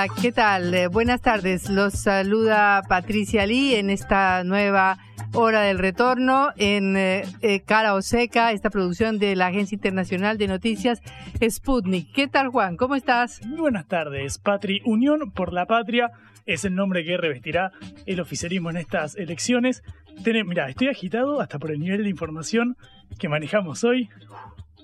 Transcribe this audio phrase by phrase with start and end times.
[0.00, 0.72] Hola, ¿qué tal?
[0.72, 1.68] Eh, buenas tardes.
[1.68, 4.96] Los saluda Patricia Lee en esta nueva
[5.34, 10.38] hora del retorno en eh, eh, Cara o Seca, esta producción de la Agencia Internacional
[10.38, 11.02] de Noticias
[11.46, 12.14] Sputnik.
[12.14, 12.78] ¿Qué tal, Juan?
[12.78, 13.44] ¿Cómo estás?
[13.44, 14.80] Muy buenas tardes, Patri.
[14.86, 16.12] Unión por la Patria
[16.46, 17.72] es el nombre que revestirá
[18.06, 19.82] el oficialismo en estas elecciones.
[20.24, 22.78] Mira, estoy agitado hasta por el nivel de información
[23.18, 24.08] que manejamos hoy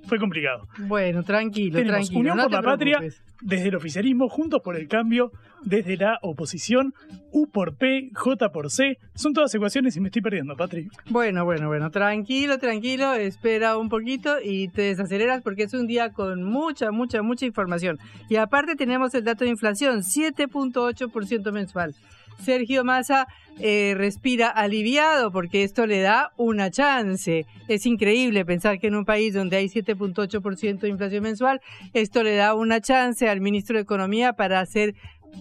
[0.06, 0.66] fue complicado.
[0.78, 2.20] Bueno, tranquilo, Tenemos tranquilo.
[2.20, 3.00] Unión no por la Patria,
[3.42, 5.30] desde el oficialismo, Juntos por el Cambio,
[5.62, 6.94] desde la oposición,
[7.32, 8.98] U por P, J por C.
[9.14, 10.88] Son todas ecuaciones y me estoy perdiendo, Patri.
[11.10, 16.12] Bueno, bueno, bueno, tranquilo, tranquilo, espera un poquito y te desaceleras porque es un día
[16.12, 17.98] con mucha, mucha, mucha información.
[18.28, 21.94] Y aparte tenemos el dato de inflación, 7.8% mensual.
[22.38, 23.26] Sergio Massa
[23.58, 27.46] eh, respira aliviado porque esto le da una chance.
[27.68, 31.60] Es increíble pensar que en un país donde hay 7.8% de inflación mensual,
[31.94, 34.94] esto le da una chance al ministro de Economía para ser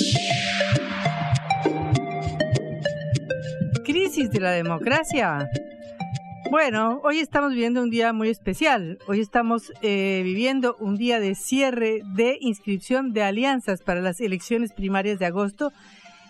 [4.31, 5.51] de la democracia.
[6.51, 8.99] Bueno, hoy estamos viviendo un día muy especial.
[9.07, 14.73] Hoy estamos eh, viviendo un día de cierre de inscripción de alianzas para las elecciones
[14.73, 15.73] primarias de agosto,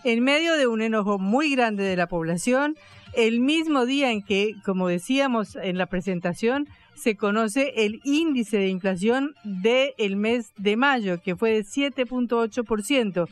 [0.03, 2.75] en medio de un enojo muy grande de la población,
[3.15, 8.67] el mismo día en que, como decíamos en la presentación, se conoce el índice de
[8.67, 13.27] inflación del mes de mayo, que fue de 7.8%.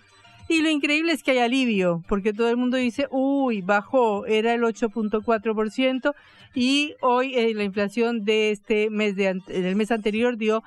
[0.53, 4.53] Y lo increíble es que hay alivio, porque todo el mundo dice, uy, bajó, era
[4.53, 6.13] el 8.4%
[6.53, 10.61] y hoy eh, la inflación de este mes, de, del mes anterior dio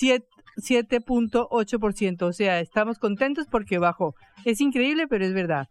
[0.00, 2.22] 7.8%.
[2.22, 4.14] O sea, estamos contentos porque bajó.
[4.46, 5.68] Es increíble, pero es verdad.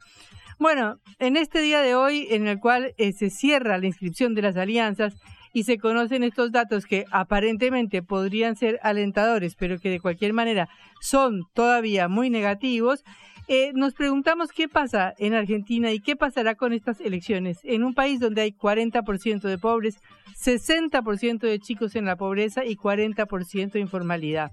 [0.60, 4.44] Bueno, en este día de hoy, en el cual eh, se cierra la inscripción de
[4.44, 5.16] las alianzas
[5.54, 10.70] y se conocen estos datos que aparentemente podrían ser alentadores, pero que de cualquier manera
[11.02, 13.04] son todavía muy negativos,
[13.48, 17.60] Eh, nos preguntamos qué pasa en Argentina y qué pasará con estas elecciones.
[17.64, 20.00] En un país donde hay 40% de pobres,
[20.36, 24.52] 60% de chicos en la pobreza y 40% de informalidad.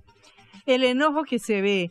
[0.67, 1.91] El enojo que se ve,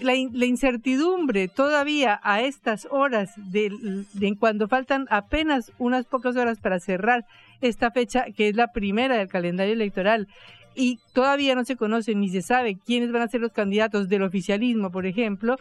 [0.00, 3.70] la, incertidumbre todavía a estas horas, de,
[4.12, 7.24] de, cuando faltan apenas unas pocas horas para cerrar
[7.60, 10.28] esta fecha, que es la primera del calendario electoral,
[10.76, 14.22] y todavía no se conoce ni se sabe quiénes van a ser los candidatos del
[14.22, 15.56] oficialismo, por ejemplo,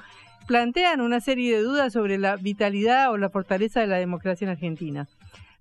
[0.46, 4.52] plantean una serie de dudas sobre la vitalidad o la fortaleza de la democracia en
[4.52, 5.08] Argentina.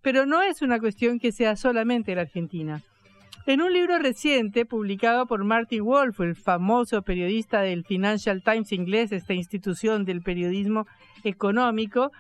[0.03, 2.83] Pero no es una cuestión que sea solamente la Argentina.
[3.47, 9.13] En un libro reciente publicado por Martin Wolf, el famoso periodista del Financial Times inglés,
[9.13, 10.87] esta institución del periodismo
[11.25, 12.11] económico,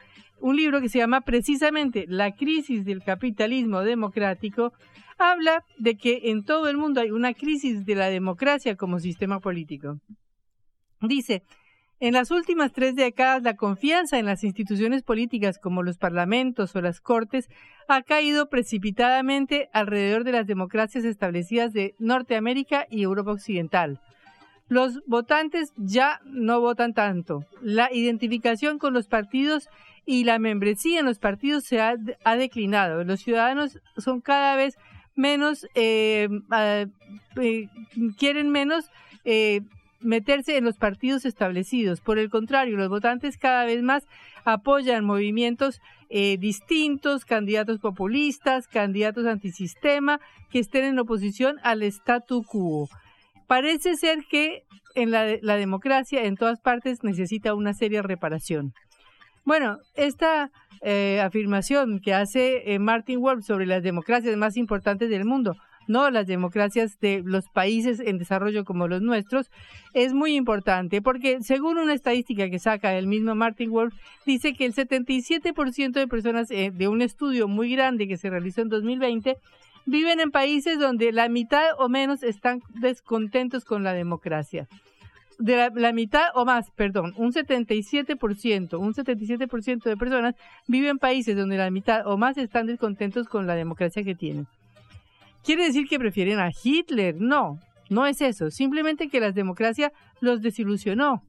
[0.40, 4.74] un libro que se llama precisamente La crisis del capitalismo democrático,
[5.18, 9.40] habla de que en todo el mundo hay una crisis de la democracia como sistema
[9.40, 9.98] político.
[11.00, 11.42] Dice,
[12.00, 16.80] en las últimas tres décadas, la confianza en las instituciones políticas como los parlamentos o
[16.80, 17.48] las cortes
[17.88, 24.00] ha caído precipitadamente alrededor de las democracias establecidas de Norteamérica y Europa Occidental.
[24.68, 27.44] Los votantes ya no votan tanto.
[27.62, 29.68] La identificación con los partidos
[30.06, 31.96] y la membresía en los partidos se ha,
[32.36, 33.04] declinado.
[33.04, 34.76] Los ciudadanos son cada vez
[35.14, 36.28] menos, eh,
[37.40, 37.68] eh,
[38.18, 38.90] quieren menos
[39.24, 39.60] eh,
[40.00, 42.00] meterse en los partidos establecidos.
[42.00, 44.04] Por el contrario, los votantes cada vez más
[44.44, 45.80] apoyan movimientos
[46.38, 52.88] distintos, candidatos populistas, candidatos antisistema, que estén en oposición al statu quo.
[53.48, 54.62] Parece ser que
[54.94, 58.74] en la, la democracia en todas partes necesita una seria reparación.
[59.44, 60.50] Bueno, esta
[60.80, 65.54] eh, afirmación que hace eh, Martin Wolf sobre las democracias más importantes del mundo,
[65.86, 69.50] no las democracias de los países en desarrollo como los nuestros,
[69.92, 73.92] es muy importante porque según una estadística que saca el mismo Martin Wolf,
[74.24, 78.62] dice que el 77% de personas eh, de un estudio muy grande que se realizó
[78.62, 79.36] en 2020
[79.84, 84.68] viven en países donde la mitad o menos están descontentos con la democracia
[85.38, 90.34] de la, mitad o más, perdón, un 77%, un 77% de personas
[90.66, 94.46] viven en países donde la mitad o más están descontentos con la democracia que tienen.
[95.44, 97.16] ¿Quiere decir que prefieren a Hitler?
[97.18, 97.58] No,
[97.90, 98.50] no es eso.
[98.50, 101.22] Simplemente que la democracia los desilusionó.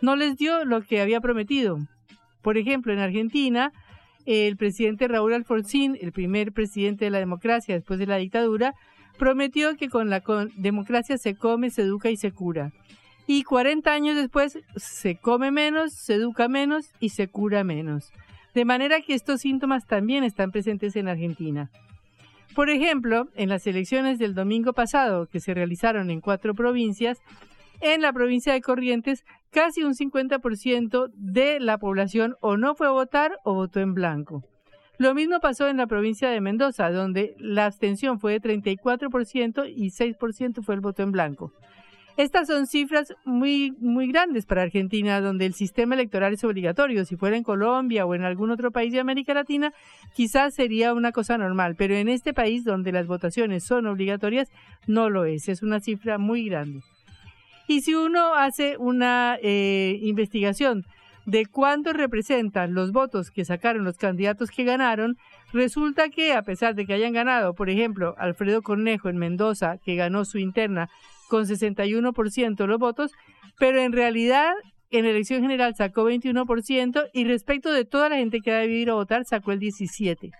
[0.00, 1.78] No les dio lo que había prometido.
[2.42, 3.72] Por ejemplo, en Argentina,
[4.26, 8.74] el presidente Raúl Alfonsín, el primer presidente de la democracia después de la dictadura,
[9.16, 10.22] prometió que con la
[10.56, 12.72] democracia se come, se educa y se cura
[13.26, 18.12] y 40 años después se come menos, se educa menos y se cura menos.
[18.54, 21.70] De manera que estos síntomas también están presentes en Argentina.
[22.54, 27.18] Por ejemplo, en las elecciones del domingo pasado, que se realizaron en cuatro provincias,
[27.80, 32.90] en la provincia de Corrientes, casi un 50% de la población o no fue a
[32.90, 34.42] votar o votó en blanco.
[34.98, 39.90] Lo mismo pasó en la provincia de Mendoza, donde la abstención fue de 34% y
[39.90, 41.52] 6% fue el voto en blanco.
[42.16, 47.04] Estas son cifras muy, muy grandes para Argentina, donde el sistema electoral es obligatorio.
[47.04, 49.72] Si fuera en Colombia o en algún otro país de América Latina,
[50.14, 54.50] quizás sería una cosa normal, pero en este país donde las votaciones son obligatorias,
[54.86, 55.48] no lo es.
[55.48, 56.80] Es una cifra muy grande.
[57.66, 60.84] Y si uno hace una eh, investigación
[61.24, 65.16] de cuánto representan los votos que sacaron los candidatos que ganaron,
[65.52, 69.94] resulta que a pesar de que hayan ganado, por ejemplo, Alfredo Cornejo en Mendoza, que
[69.94, 70.90] ganó su interna
[71.32, 73.10] con 61% de los votos,
[73.58, 74.52] pero en realidad
[74.90, 78.90] en elección general sacó 21% y respecto de toda la gente que ha debido ir
[78.90, 80.30] a votar sacó el 17%.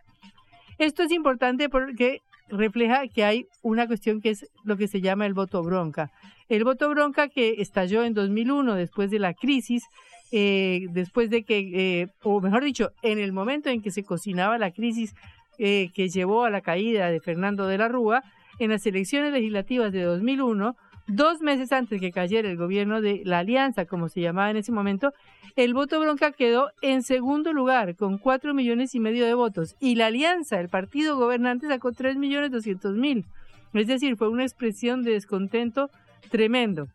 [0.77, 2.19] Esto es importante porque
[2.51, 6.11] refleja que hay una cuestión que es lo que se llama el voto bronca.
[6.51, 9.85] El voto bronca que estalló en 2001 después de la crisis,
[10.31, 14.59] eh, después de que, eh, o mejor dicho, en el momento en que se cocinaba
[14.59, 15.15] la crisis
[15.59, 18.23] eh, que llevó a la caída de Fernando de la Rúa,
[18.59, 23.41] en las elecciones legislativas de 2001, dos meses antes que cayera el gobierno de la
[23.41, 25.13] Alianza, como se llamaba en ese momento,
[25.57, 29.97] el voto bronca quedó en segundo lugar con cuatro millones y medio de votos y
[29.97, 33.27] la Alianza, el partido gobernante, sacó tres millones doscientos mil.
[33.75, 35.91] Es decir, fue una expresión de descontento
[36.31, 36.89] tremendo.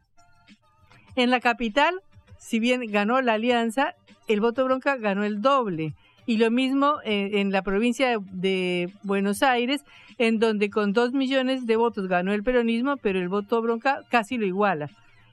[1.16, 1.96] En la capital,
[2.38, 3.96] si bien ganó la Alianza,
[4.28, 5.94] el voto bronca ganó el doble.
[6.28, 9.84] Y lo mismo eh, en la provincia de Buenos Aires,
[10.18, 14.38] en donde con dos millones de votos ganó el peronismo, pero el voto bronca casi
[14.38, 14.90] lo iguala.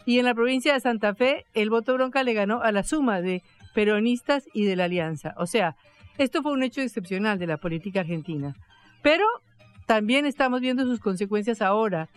[0.06, 3.20] Y en la provincia de Santa Fe, el voto bronca le ganó a la suma
[3.20, 3.42] de
[3.74, 5.34] peronistas y de la alianza.
[5.36, 5.74] O sea,
[6.16, 8.54] esto fue un hecho excepcional de la política argentina.
[9.02, 9.24] Pero
[9.86, 12.08] también estamos viendo sus consecuencias ahora.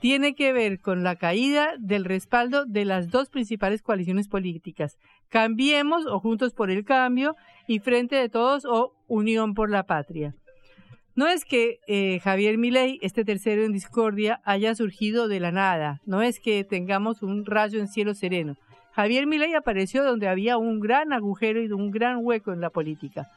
[0.00, 4.96] Tiene que ver con la caída del respaldo de las dos principales coaliciones políticas,
[5.28, 7.36] Cambiemos o Juntos por el Cambio
[7.66, 10.34] y Frente de Todos o Unión por la Patria.
[11.14, 16.00] No es que eh, Javier Milei, este tercero en discordia, haya surgido de la nada,
[16.06, 18.54] no es que tengamos un rayo en cielo sereno.
[18.92, 23.28] Javier Milei apareció donde había un gran agujero y un gran hueco en la política.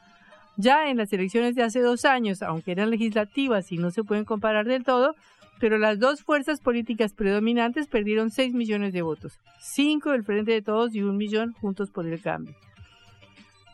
[0.56, 4.24] Ya en las elecciones de hace dos años, aunque eran legislativas y no se pueden
[4.24, 5.14] comparar del todo,
[5.62, 10.60] pero las dos fuerzas políticas predominantes perdieron 6 millones de votos, 5 del Frente de
[10.60, 12.56] Todos y un millón juntos por el cambio.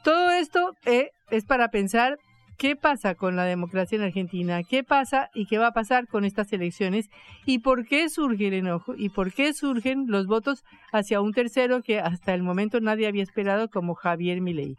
[0.05, 2.19] Todo esto eh, es para pensar
[2.59, 6.27] qué pasa con la democracia en Argentina, qué pasa y qué va a pasar con
[6.27, 7.09] estas elecciones
[7.47, 11.81] y por qué surge el enojo y por qué surgen los votos hacia un tercero
[11.81, 14.77] que hasta el momento nadie había esperado como Javier Milei.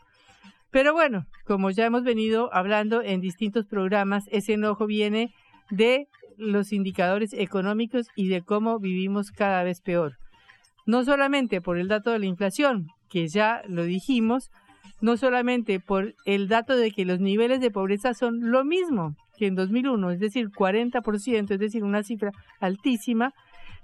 [0.70, 5.34] Pero bueno, como ya hemos venido hablando en distintos programas, ese enojo viene
[5.72, 6.08] de
[6.40, 10.18] los indicadores económicos y de cómo vivimos cada vez peor.
[10.86, 14.50] No solamente por el dato de la inflación, que ya lo dijimos,
[15.02, 19.48] no solamente por el dato de que los niveles de pobreza son lo mismo que
[19.48, 23.34] en 2001, es decir, 40%, es decir, una cifra altísima,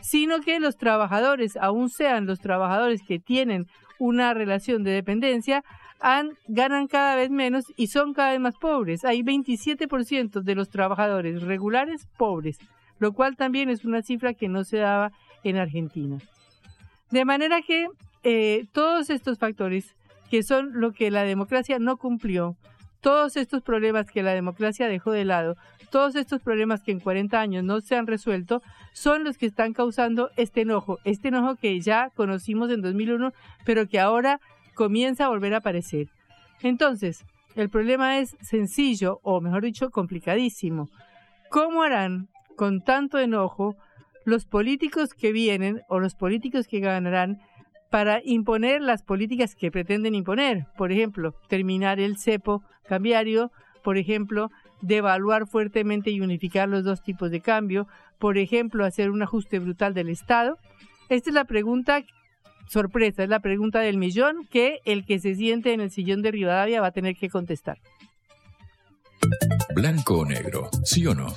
[0.02, 3.66] sino que los trabajadores, aún sean los trabajadores que tienen
[3.98, 5.64] una relación de dependencia,
[6.00, 9.06] han, ganan cada vez menos y son cada vez más pobres.
[9.06, 12.58] Hay 27% de los trabajadores regulares pobres,
[13.00, 15.12] lo cual también es una cifra que no se daba
[15.44, 16.18] en Argentina.
[17.12, 17.88] De manera que
[18.24, 19.96] eh, todos estos factores
[20.30, 22.56] que son lo que la democracia no cumplió,
[23.00, 25.56] todos estos problemas que la democracia dejó de lado,
[25.92, 29.74] todos estos problemas que en 40 años no se han resuelto, son los que están
[29.74, 33.32] causando este enojo, este enojo que ya conocimos en 2001,
[33.64, 34.40] pero que ahora
[34.76, 36.10] comienza a volver a aparecer.
[36.62, 40.90] Entonces, el problema es sencillo, o mejor dicho, complicadísimo.
[41.50, 43.76] ¿Cómo harán con tanto enojo
[44.26, 47.40] los políticos que vienen o los políticos que ganarán
[47.90, 50.66] para imponer las políticas que pretenden imponer.
[50.78, 53.52] Por ejemplo, terminar el cepo cambiario,
[53.84, 54.50] por ejemplo,
[54.82, 57.88] devaluar fuertemente y unificar los dos tipos de cambio,
[58.20, 60.58] por ejemplo, hacer un ajuste brutal del Estado.
[61.08, 62.02] Esta es la pregunta
[62.68, 66.32] sorpresa, es la pregunta del millón que el que se siente en el sillón de
[66.32, 67.78] Rivadavia va a tener que contestar.
[69.74, 71.28] Blanco o negro, sí o no.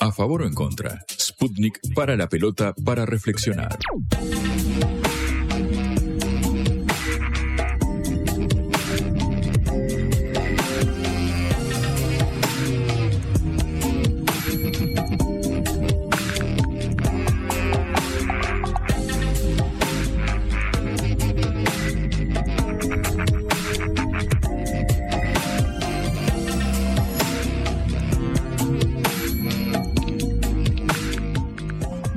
[0.00, 1.04] A favor o en contra.
[1.08, 3.78] Sputnik para la pelota para reflexionar.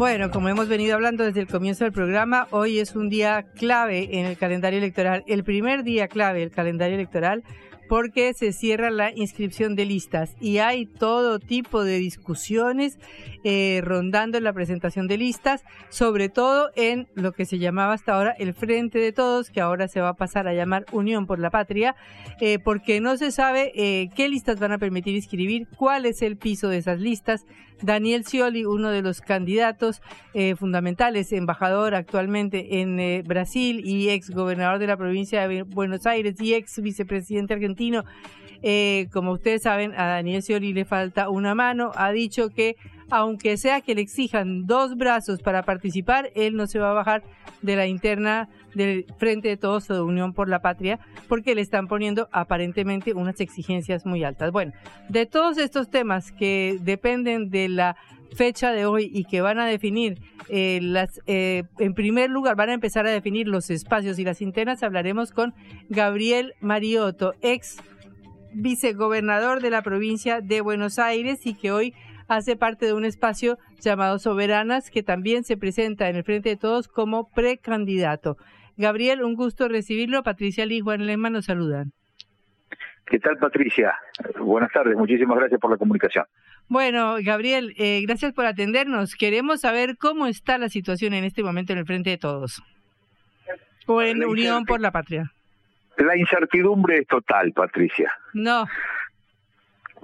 [0.10, 4.18] Bueno, como hemos venido hablando desde el comienzo del programa, hoy es un día clave
[4.18, 7.44] en el calendario electoral, el primer día clave del calendario electoral,
[7.88, 12.98] porque se cierra la inscripción de listas y hay todo tipo de discusiones
[13.44, 18.36] eh, rondando la presentación de listas, sobre todo en lo que se llamaba hasta ahora
[18.40, 21.52] el Frente de Todos, que ahora se va a pasar a llamar Unión por la
[21.52, 21.96] Patria,
[22.42, 26.36] eh, porque no se sabe eh, qué listas van a permitir inscribir, cuál es el
[26.36, 27.46] piso de esas listas.
[27.82, 30.02] Daniel Scioli, uno de los candidatos
[30.58, 36.54] fundamentales, embajador actualmente en Brasil y ex gobernador de la provincia de Buenos Aires y
[36.54, 38.04] ex vicepresidente argentino,
[39.12, 42.76] como ustedes saben, a Daniel Scioli le falta una mano, ha dicho que
[43.12, 47.24] aunque sea que le exijan dos brazos para participar, él no se va a bajar
[47.64, 48.50] de la interna
[48.84, 53.14] del Frente de Todos o de Unión por la Patria, porque le están poniendo aparentemente
[53.14, 54.52] unas exigencias muy altas.
[54.52, 54.74] Bueno,
[55.10, 57.96] de todos estos temas que dependen de la
[58.36, 60.20] fecha de hoy y que van a definir
[60.50, 64.42] eh, las, eh, en primer lugar, van a empezar a definir los espacios y las
[64.42, 65.54] internas, hablaremos con
[65.90, 67.78] Gabriel Mariotto, ex
[68.54, 71.94] vicegobernador de la provincia de Buenos Aires y que hoy
[72.28, 76.58] hace parte de un espacio llamado Soberanas que también se presenta en el Frente de
[76.58, 78.38] Todos como precandidato.
[78.80, 80.24] Gabriel, un gusto recibirlo.
[80.24, 81.92] Patricia Lee y Juan Lema nos saludan.
[83.06, 83.94] ¿Qué tal, Patricia?
[84.40, 86.26] Buenas tardes, muchísimas gracias por la comunicación.
[86.70, 89.16] Bueno, Gabriel, eh, gracias por atendernos.
[89.16, 92.64] Queremos saber cómo está la situación en este momento en el Frente de Todos.
[93.86, 95.30] O en Unión por la Patria.
[95.98, 98.10] La incertidumbre es total, Patricia.
[98.34, 98.66] No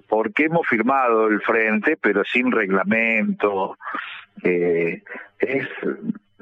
[0.08, 3.78] porque hemos firmado el frente, pero sin reglamento.
[4.44, 5.02] Eh,
[5.40, 5.68] es,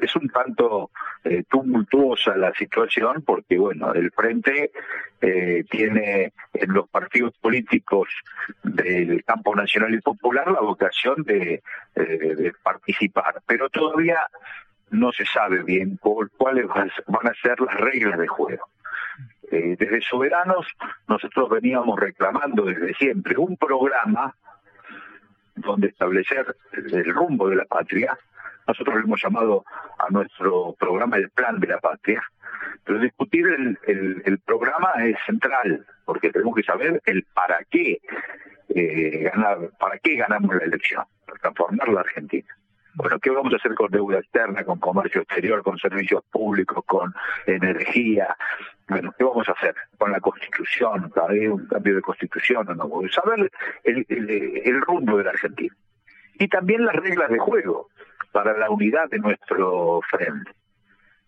[0.01, 0.91] es un tanto
[1.23, 4.71] eh, tumultuosa la situación porque, bueno, el Frente
[5.21, 8.09] eh, tiene en los partidos políticos
[8.63, 11.61] del campo nacional y popular la vocación de,
[11.95, 14.19] eh, de participar, pero todavía
[14.91, 15.97] no se sabe bien
[16.37, 18.67] cuáles van a ser las reglas de juego.
[19.49, 20.65] Desde Soberanos
[21.07, 24.35] nosotros veníamos reclamando desde siempre un programa
[25.55, 28.17] donde establecer el rumbo de la patria.
[28.67, 29.65] Nosotros lo hemos llamado
[29.99, 32.21] a nuestro programa el plan de la patria.
[32.85, 37.99] Pero discutir el, el, programa es central, porque tenemos que saber el para qué
[38.69, 42.47] eh, ganar, para qué ganamos la elección, para transformar la Argentina.
[42.95, 47.13] Bueno, ¿qué vamos a hacer con deuda externa, con comercio exterior, con servicios públicos, con
[47.47, 48.35] energía?
[48.87, 51.11] Bueno, ¿qué vamos a hacer con la constitución?
[51.27, 53.01] ¿Hay un cambio de constitución o no?
[53.09, 53.49] Saber
[53.83, 55.75] el, el, el rumbo de la Argentina.
[56.35, 57.89] Y también las reglas de juego
[58.33, 60.51] para la unidad de nuestro frente.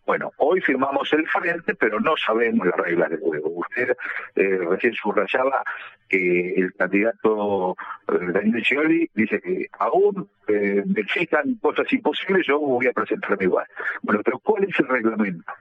[0.06, 3.50] Bueno, hoy firmamos el frente, pero no sabemos las reglas de juego.
[3.50, 3.98] Usted
[4.36, 5.64] eh, recién subrayaba
[6.08, 7.76] que el candidato
[8.08, 13.66] eh, Daniel Scioli dice que aún eh, existan cosas imposibles, yo voy a presentarme igual.
[14.04, 15.52] Bueno, pero ¿cuál es el reglamento?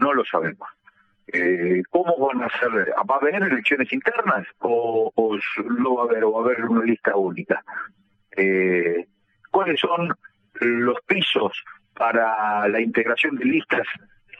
[0.00, 0.68] No lo sabemos.
[1.26, 2.70] Eh, ¿Cómo van a ser?
[3.10, 5.38] ¿Va a haber elecciones internas o, o
[5.80, 7.64] no va a haber o va a haber una lista única?
[9.50, 10.14] ¿Cuáles son
[10.60, 13.86] los pisos para la integración de listas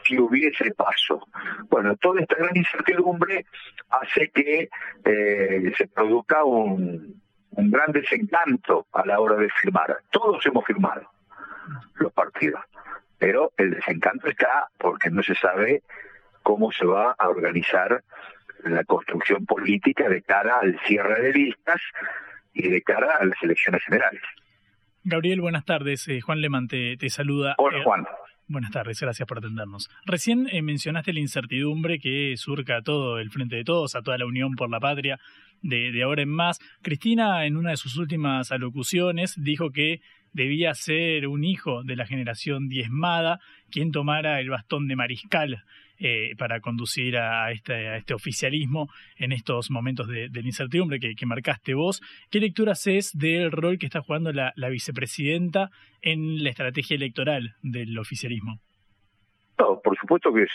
[0.06, 1.26] si hubiese paso.
[1.71, 3.47] Bueno, toda esta gran incertidumbre
[3.88, 4.68] hace que
[5.04, 9.99] eh, se produzca un, un gran desencanto a la hora de firmar.
[10.11, 11.11] Todos hemos firmado
[11.94, 12.61] los partidos,
[13.18, 15.83] pero el desencanto está porque no se sabe
[16.42, 18.02] cómo se va a organizar
[18.64, 21.80] la construcción política de cara al cierre de listas
[22.52, 24.23] y de cara a las elecciones generales.
[25.07, 26.09] Gabriel, buenas tardes.
[26.09, 27.55] Eh, Juan Leman te, saluda.
[27.59, 28.01] Hola, Juan.
[28.01, 28.05] Eh,
[28.49, 29.91] buenas tardes, gracias por atendernos.
[30.07, 34.17] Recién eh, mencionaste la incertidumbre que surca a todo el Frente de Todos, a toda
[34.17, 35.21] la Unión por la Patria,
[35.61, 36.59] de, de ahora en más.
[36.81, 40.01] Cristina, en una de sus últimas alocuciones, dijo que
[40.33, 45.65] debía ser un hijo de la generación diezmada quien tomara el bastón de mariscal
[45.99, 51.75] eh, para conducir a este, a este oficialismo en estos momentos de, incertidumbre que, marcaste
[51.75, 52.03] vos.
[52.31, 55.71] ¿Qué lectura haces del rol que está jugando la, vicepresidenta
[56.03, 58.61] en la estrategia electoral del oficialismo?
[59.59, 60.51] No, por supuesto que es,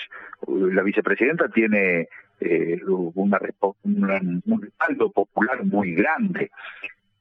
[0.48, 2.10] la vicepresidenta tiene
[2.42, 3.40] eh, una,
[3.84, 6.52] un respaldo popular muy grande.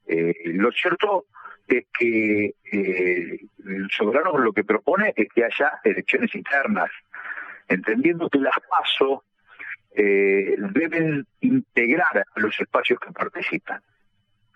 [0.05, 1.25] Eh, lo cierto
[1.67, 6.89] es que eh, el soberano lo que propone es que haya elecciones internas
[7.69, 9.23] entendiendo que las PASO
[9.91, 13.81] eh, deben integrar los espacios que participan.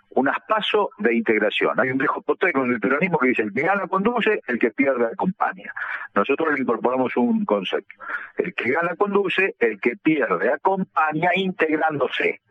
[0.10, 1.80] Unas PASO de integración.
[1.80, 4.70] Hay un viejo potero en el peronismo que dice, el que gana conduce, el que
[4.70, 5.74] pierde acompaña.
[6.14, 7.96] Nosotros le incorporamos un concepto.
[8.38, 12.42] El que gana conduce, el que pierde acompaña integrándose.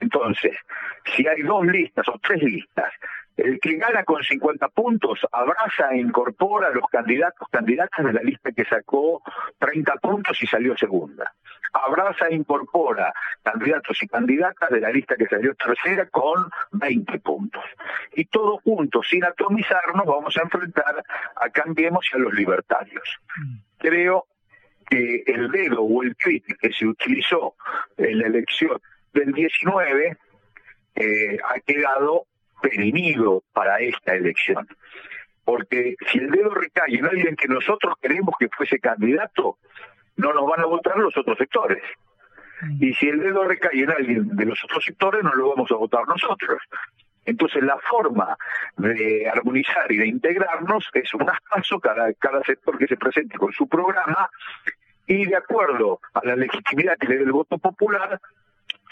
[0.00, 0.56] Entonces,
[1.04, 2.92] si hay dos listas o tres listas
[3.36, 8.22] el que gana con 50 puntos abraza e incorpora a los candidatos, candidatas de la
[8.22, 9.22] lista que sacó
[9.58, 11.34] 30 puntos y salió segunda.
[11.72, 17.64] Abraza e incorpora candidatos y candidatas de la lista que salió tercera con 20 puntos.
[18.14, 21.04] Y todos juntos, sin atomizarnos, vamos a enfrentar
[21.36, 23.18] a Cambiemos y a los libertarios.
[23.78, 24.26] Creo
[24.88, 27.54] que el dedo o el tweet que se utilizó
[27.98, 28.80] en la elección
[29.12, 30.16] del 19
[30.94, 32.26] eh, ha quedado
[32.60, 34.66] perimido para esta elección.
[35.44, 39.58] Porque si el dedo recae en alguien que nosotros queremos que fuese candidato,
[40.16, 41.82] no nos van a votar los otros sectores.
[42.80, 45.76] Y si el dedo recae en alguien de los otros sectores, no lo vamos a
[45.76, 46.58] votar nosotros.
[47.26, 48.36] Entonces la forma
[48.76, 53.52] de armonizar y de integrarnos es un paso cada, cada sector que se presente con
[53.52, 54.30] su programa
[55.06, 58.20] y de acuerdo a la legitimidad que le dé el voto popular,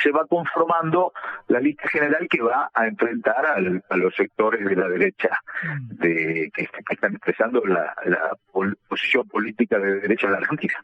[0.04, 1.12] se va conformando
[1.48, 5.30] la lista general que va a enfrentar a los sectores de la derecha
[5.62, 5.88] mm.
[5.96, 8.36] de, que, están expresando la, la
[8.88, 10.74] posición política de derecha en la Argentina.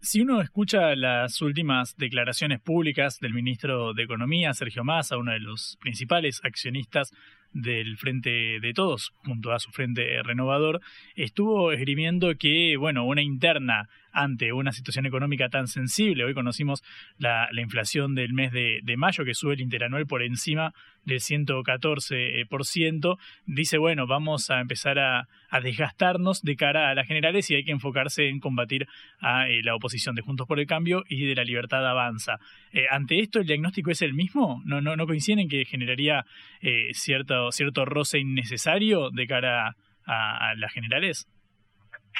[0.00, 5.40] Si uno escucha las últimas declaraciones públicas del ministro de Economía, Sergio Massa, uno de
[5.40, 7.12] los principales accionistas
[7.52, 10.80] del Frente de Todos, junto a su Frente Renovador,
[11.14, 16.24] estuvo esgrimiendo que, bueno, una interna ante una situación económica tan sensible.
[16.24, 16.82] Hoy conocimos
[17.18, 20.72] la, inflación del mes de, mayo que sube el interanual por encima
[21.04, 23.18] del 114%.
[23.44, 25.28] Dice, bueno, vamos a empezar a,
[25.62, 28.86] desgastarnos de cara a las generales y hay que enfocarse en combatir
[29.20, 32.38] a eh, la oposición de Juntos por el Cambio y de la Libertad Avanza.
[32.72, 34.62] Eh, ante esto, ¿el diagnóstico es el mismo?
[34.66, 36.26] ¿No, no, no coinciden en que generaría
[36.60, 39.76] eh, cierto, cierto roce innecesario de cara
[40.06, 41.26] a las generales?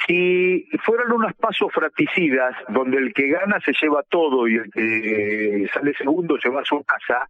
[0.05, 5.69] Si fueran unas pasos fratricidas, donde el que gana se lleva todo y el que
[5.73, 7.29] sale segundo se va a su casa,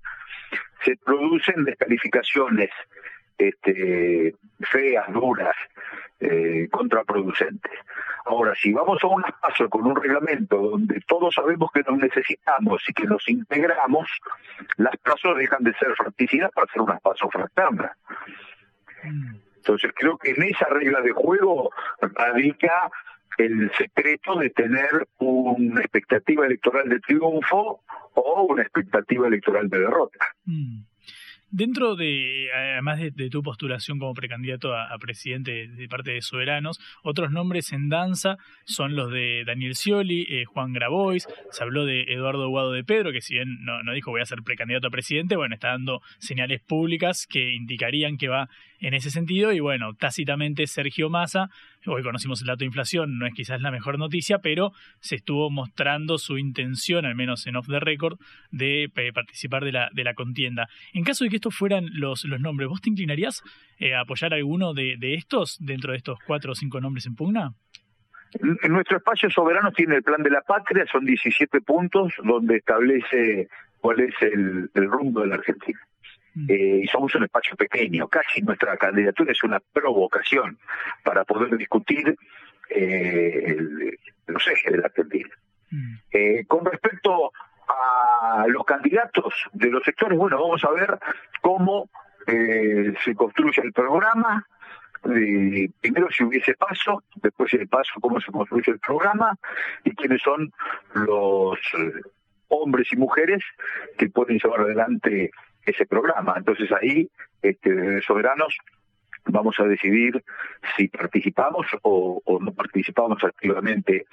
[0.84, 2.70] se producen descalificaciones
[3.38, 5.56] este, feas, duras,
[6.20, 7.72] eh, contraproducentes.
[8.26, 12.84] Ahora, si vamos a unas pasos con un reglamento donde todos sabemos que nos necesitamos
[12.88, 14.10] y que nos integramos,
[14.78, 17.92] las pasos dejan de ser fratricidas para ser unas pasos fraternas.
[19.68, 22.90] Entonces creo que en esa regla de juego radica
[23.38, 27.82] el secreto de tener una expectativa electoral de triunfo
[28.14, 30.26] o una expectativa electoral de derrota.
[30.46, 30.84] Mm.
[31.50, 37.32] Dentro de, además de, tu postulación como precandidato a, presidente de, parte de Soberanos, otros
[37.32, 42.50] nombres en danza son los de Daniel Scioli, eh, Juan Grabois, se habló de Eduardo
[42.50, 45.38] Guado de Pedro, que si bien no, no dijo voy a ser precandidato a presidente,
[45.38, 49.52] bueno, está dando señales públicas que indicarían que va en ese sentido.
[49.54, 51.50] Y bueno, tácitamente Sergio Massa,
[51.88, 55.50] hoy conocimos el dato de inflación, no es quizás la mejor noticia, pero se estuvo
[55.50, 58.20] mostrando su intención, al menos en off the record,
[58.52, 60.68] de eh, participar de la, de la contienda.
[60.94, 63.44] En caso de que estos fueran los, nombres, ¿vos te inclinarías
[63.80, 67.16] eh, a apoyar alguno de, de estos dentro de estos cuatro o cinco nombres en
[67.16, 67.54] pugna?
[68.42, 73.48] En nuestro espacio soberano tiene el plan de la patria, son 17 puntos donde establece
[73.80, 75.80] cuál es el rumbo de la Argentina.
[76.48, 80.58] Eh, y somos un espacio pequeño, casi nuestra candidatura es una provocación
[81.04, 82.16] para poder discutir
[82.70, 83.58] eh,
[84.28, 85.30] los ejes de la Argentina.
[85.72, 85.96] Mm.
[86.12, 87.32] Eh, con respecto
[87.68, 91.00] a los candidatos de los sectores, bueno, vamos a ver
[91.42, 91.90] cómo
[92.26, 94.46] se construye el programa,
[95.02, 99.34] primero si hubiese paso, después el paso, cómo se construye el programa
[99.86, 100.52] y quiénes son
[100.94, 101.58] los
[102.50, 103.44] hombres y mujeres
[103.98, 105.32] que pueden llevar adelante
[105.68, 106.36] ese programa.
[106.38, 107.10] Entonces ahí,
[107.42, 108.58] este, soberanos,
[109.26, 110.24] vamos a decidir
[110.76, 114.06] si participamos o, no participamos activamente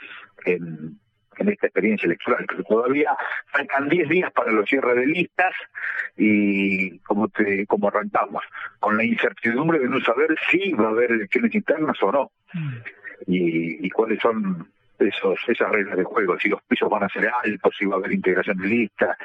[0.44, 0.98] en,
[1.36, 3.10] esta experiencia electoral, pero todavía
[3.46, 5.52] faltan 10 días para los cierres de listas
[6.16, 8.44] y como, te, como arrancamos,
[8.78, 12.76] con la incertidumbre de no saber si va a haber elecciones internas o no, mm.
[13.26, 17.28] y, y cuáles son esos, esas reglas de juego, si los pisos van a ser
[17.28, 19.16] altos, si va a haber integración de listas,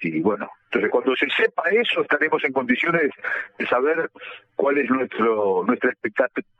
[0.00, 3.10] y bueno, entonces cuando se sepa eso estaremos en condiciones
[3.58, 4.10] de saber
[4.54, 5.90] cuál es nuestro nuestra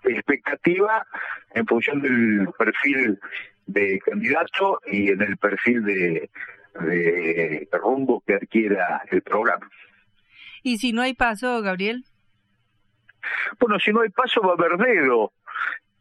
[0.05, 1.07] expectativa
[1.55, 3.19] en función del perfil
[3.67, 6.31] de candidato y en el perfil de,
[6.81, 9.69] de rumbo que adquiera el programa.
[10.63, 12.05] ¿Y si no hay paso, Gabriel?
[13.61, 15.33] Bueno, si no hay paso va a haber dedo.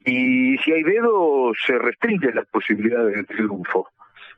[0.06, 3.90] Y si hay dedo, se restringen las posibilidades de triunfo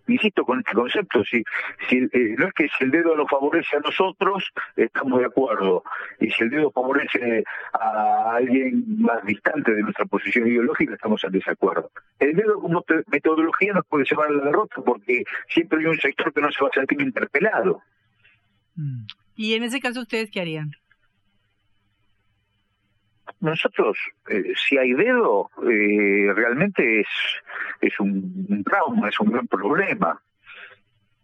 [0.10, 3.80] insisto con este concepto, si, eh, no es que si el dedo nos favorece a
[3.80, 5.84] nosotros, estamos de acuerdo,
[6.20, 7.44] y si el dedo favorece
[7.74, 11.92] a alguien más distante de nuestra posición ideológica, estamos en desacuerdo.
[12.20, 16.34] El dedo como metodología nos puede llevar a la derrota porque siempre hay un sector
[16.34, 17.82] que no se va a sentir interpelado.
[18.76, 19.06] Mm.
[19.36, 20.72] ¿Y en ese caso ustedes qué harían?
[23.42, 23.98] Nosotros,
[24.28, 27.08] eh, si hay dedo, eh, realmente es,
[27.82, 30.22] es un, trauma, es un gran problema.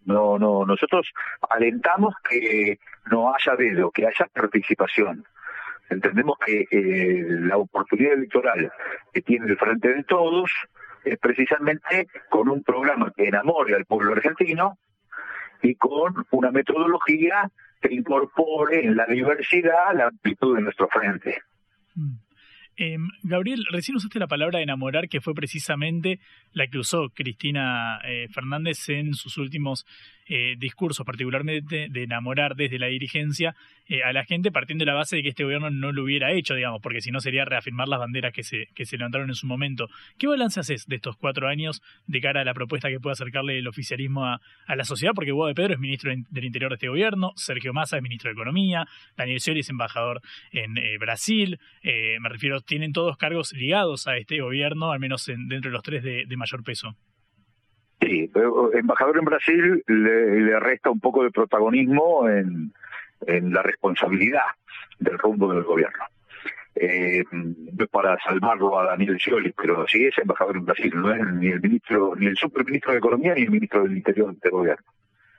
[0.06, 1.12] No, no, nosotros
[1.50, 2.80] alentamos que
[3.12, 5.26] no haya dedo, que haya participación.
[5.90, 8.72] Entendemos que eh, la oportunidad electoral
[9.12, 10.52] que tiene el Frente de Todos
[11.04, 14.78] es precisamente con un programa que enamore al pueblo argentino
[15.62, 17.50] y con una metodología
[17.82, 21.42] que incorpore en la diversidad la amplitud de nuestro frente.
[21.96, 22.26] Mm.
[22.78, 26.20] Em, Gabriel, recién usaste la palabra enamorar, que fue precisamente
[26.52, 29.86] la que usó Cristina eh, Fernández en sus últimos
[30.28, 33.56] eh, discursos, particularmente de enamorar desde la dirigencia
[33.88, 36.32] eh, a la gente, partiendo de la base de que este gobierno no lo hubiera
[36.32, 39.36] hecho, digamos, porque si no sería reafirmar las banderas que se, que se levantaron en
[39.36, 39.88] su momento.
[40.18, 43.60] ¿Qué balance haces de estos cuatro años de cara a la propuesta que puede acercarle
[43.60, 45.14] el oficialismo a, la sociedad?
[45.14, 48.30] Porque Hugo de Pedro es ministro del Interior de este gobierno, Sergio Massa es ministro
[48.30, 54.18] de Economía, Daniel Scioli es embajador en Brasil, me refiero, tienen todos cargos ligados a
[54.18, 56.96] este gobierno, al menos dentro de los tres de mayor peso.
[58.02, 62.74] Sí, pero embajador en Brasil le, resta un poco de protagonismo en,
[63.28, 64.44] la responsabilidad
[65.00, 66.04] del rumbo del gobierno.
[66.76, 67.24] Eh,
[67.90, 71.62] para salvarlo a Daniel Scioli, pero sí es embajador en Brasil, no es ni el
[71.62, 74.86] ministro, ni el superministro de Economía, ni el ministro del Interior del gobierno.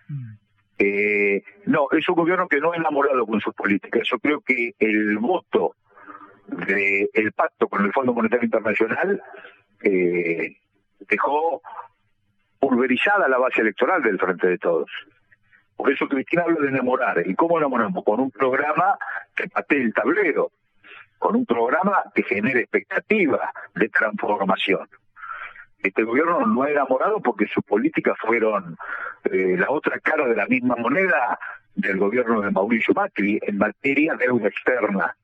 [0.08, 0.32] Mm.
[0.78, 4.02] Eh, no, es un gobierno que no es enamorado con sus políticas.
[4.10, 5.74] Yo creo que el voto
[6.48, 9.22] del pacto con el Fondo Monetario Internacional
[9.82, 10.56] eh,
[11.08, 11.62] dejó
[12.58, 14.90] pulverizada la base electoral del Frente de Todos.
[15.76, 17.22] Por eso Cristina habla de enamorar.
[17.26, 18.02] ¿Y cómo enamoramos?
[18.04, 18.98] Con un programa
[19.34, 20.50] que patee el tablero,
[21.18, 24.88] con un programa que genere expectativa de transformación.
[25.82, 28.76] Este gobierno no ha enamorado porque sus políticas fueron
[29.24, 31.38] eh, la otra cara de la misma moneda
[31.74, 35.16] del gobierno de Mauricio Macri en materia de deuda externa.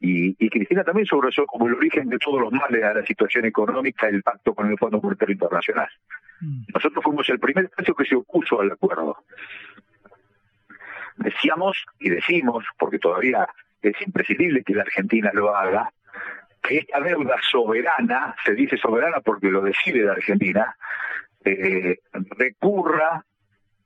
[0.00, 3.44] Y, y Cristina también subrayó como el origen de todos los males a la situación
[3.44, 5.88] económica el pacto con el Fondo Monetario Internacional.
[6.72, 9.24] Nosotros fuimos el primer espacio que se opuso al acuerdo.
[11.16, 13.46] Decíamos y decimos, porque todavía
[13.82, 15.92] es imprescindible que la Argentina lo haga,
[16.62, 20.76] que esta deuda soberana, se dice soberana porque lo decide la Argentina,
[21.44, 21.98] eh,
[22.38, 23.24] recurra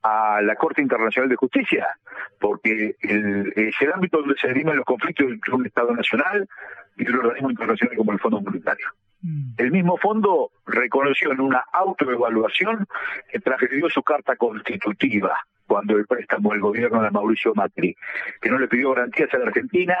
[0.05, 1.87] a la Corte Internacional de Justicia,
[2.39, 6.47] porque el, es el ámbito donde se derivan los conflictos entre un Estado nacional
[6.95, 8.87] y el organismo internacional como el Fondo Monetario.
[9.57, 12.85] El mismo fondo reconoció en una autoevaluación
[13.31, 17.95] que transgredió su carta constitutiva cuando el préstamo del gobierno de Mauricio Macri,
[18.39, 19.97] que no le pidió garantías a la Argentina,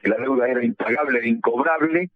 [0.00, 2.10] que la deuda era impagable e incobrable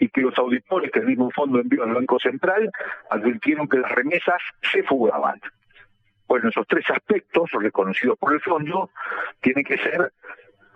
[0.00, 2.68] y que los auditores que el mismo fondo envió al Banco Central
[3.08, 4.42] advirtieron que las remesas
[4.72, 5.40] se fugaban.
[6.32, 8.88] Bueno, esos tres aspectos reconocidos por el fondo
[9.42, 10.14] tienen que ser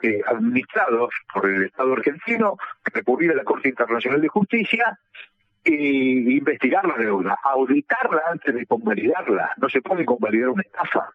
[0.02, 4.98] eh, administrados por el Estado argentino, recurrir a la Corte Internacional de Justicia
[5.64, 9.52] e investigar la deuda, auditarla antes de convalidarla.
[9.56, 11.08] No se puede convalidar una estafa.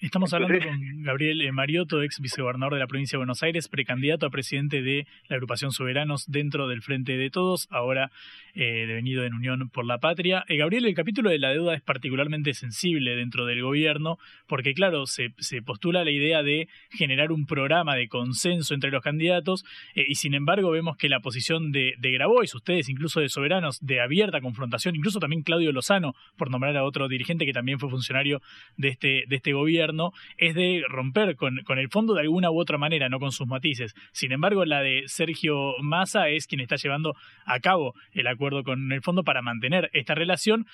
[0.00, 4.26] Estamos hablando con Gabriel eh, Mariotto, ex vicegobernador de la provincia de Buenos Aires, precandidato
[4.26, 8.12] a presidente de la agrupación Soberanos dentro del Frente de Todos, ahora
[8.54, 10.44] eh, devenido en Unión por la Patria.
[10.46, 15.06] Eh, Gabriel, el capítulo de la deuda es particularmente sensible dentro del gobierno, porque claro,
[15.06, 19.64] se, se postula la idea de generar un programa de consenso entre los candidatos,
[19.96, 23.84] eh, y sin embargo vemos que la posición de, de Grabois, ustedes incluso de Soberanos,
[23.84, 27.90] de abierta confrontación, incluso también Claudio Lozano, por nombrar a otro dirigente que también fue
[27.90, 28.40] funcionario
[28.76, 29.87] de este, de este gobierno,
[30.36, 33.94] es de romper con, el fondo de alguna u otra manera, no con sus matices.
[34.12, 38.92] Sin embargo, la de Sergio Massa es quien está llevando a cabo el acuerdo con
[38.92, 40.66] el fondo para mantener esta relación.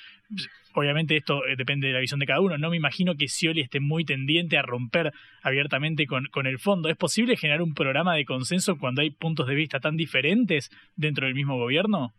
[0.75, 2.59] Obviamente esto eh, depende de la visión de cada uno.
[2.59, 6.89] No me imagino que Scioli esté muy tendiente a romper abiertamente con el fondo.
[6.89, 11.27] ¿Es posible generar un programa de consenso cuando hay puntos de vista tan diferentes dentro
[11.27, 12.13] del mismo gobierno?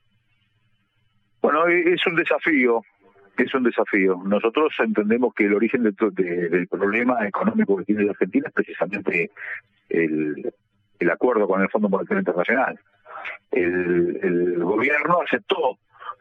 [1.45, 2.81] Bueno, es un desafío
[3.43, 4.21] es un desafío.
[4.25, 8.53] Nosotros entendemos que el origen de, de, del problema económico que tiene la Argentina es
[8.53, 9.31] precisamente
[9.89, 10.53] el,
[11.11, 12.79] acuerdo con el Fondo Monetario Internacional.
[13.51, 15.77] El, gobierno aceptó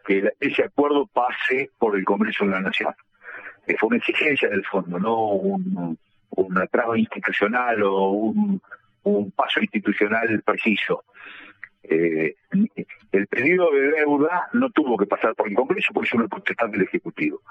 [0.07, 2.95] que ese acuerdo pase por el Congreso de la Nación.
[3.79, 5.99] Fue una exigencia del fondo, no un,
[6.31, 11.05] una traba institucional o un paso institucional preciso.
[11.89, 12.37] Eh,
[13.13, 16.69] el pedido de deuda no tuvo que pasar por el Congreso porque es una potestad
[16.69, 17.43] del Ejecutivo.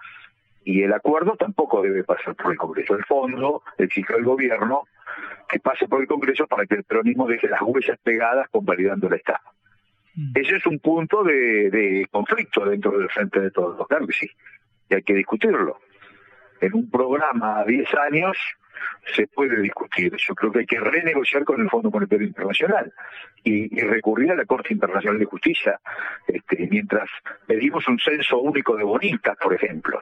[0.65, 2.96] Y el acuerdo tampoco debe pasar por el Congreso.
[2.96, 4.84] El fondo exige al gobierno
[5.50, 9.13] que pase por el Congreso para que el peronismo deje las huellas pegadas convalidando el
[9.13, 9.43] Estado.
[10.36, 13.88] Ese es un punto de, de conflicto dentro del frente de todos.
[13.88, 14.30] Claro que sí.
[14.89, 15.80] Y hay que discutirlo.
[16.62, 18.38] En un programa a 10 años
[19.15, 20.15] se puede discutir.
[20.17, 22.93] Yo creo que hay que renegociar con el Fondo Monetario Internacional
[23.43, 25.80] y, recurrir a la Corte Internacional de Justicia,
[26.28, 27.10] este, mientras
[27.46, 30.02] pedimos un censo único de bonistas, por ejemplo.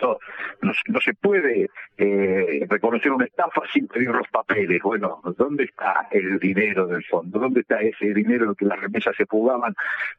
[0.00, 0.18] No,
[0.62, 4.80] no, no, se puede eh, reconocer una estafa sin pedir los papeles.
[4.82, 7.38] Bueno, ¿dónde está el dinero del fondo?
[7.38, 9.74] ¿Dónde está ese dinero que las remesas se fugaban?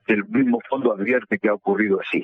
[0.05, 2.23] El mismo fondo advierte que ha ocurrido así.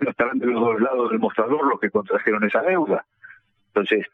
[0.00, 3.06] No estarán de los dos lados del mostrador los que contrajeron esa deuda.
[3.68, 4.06] Entonces,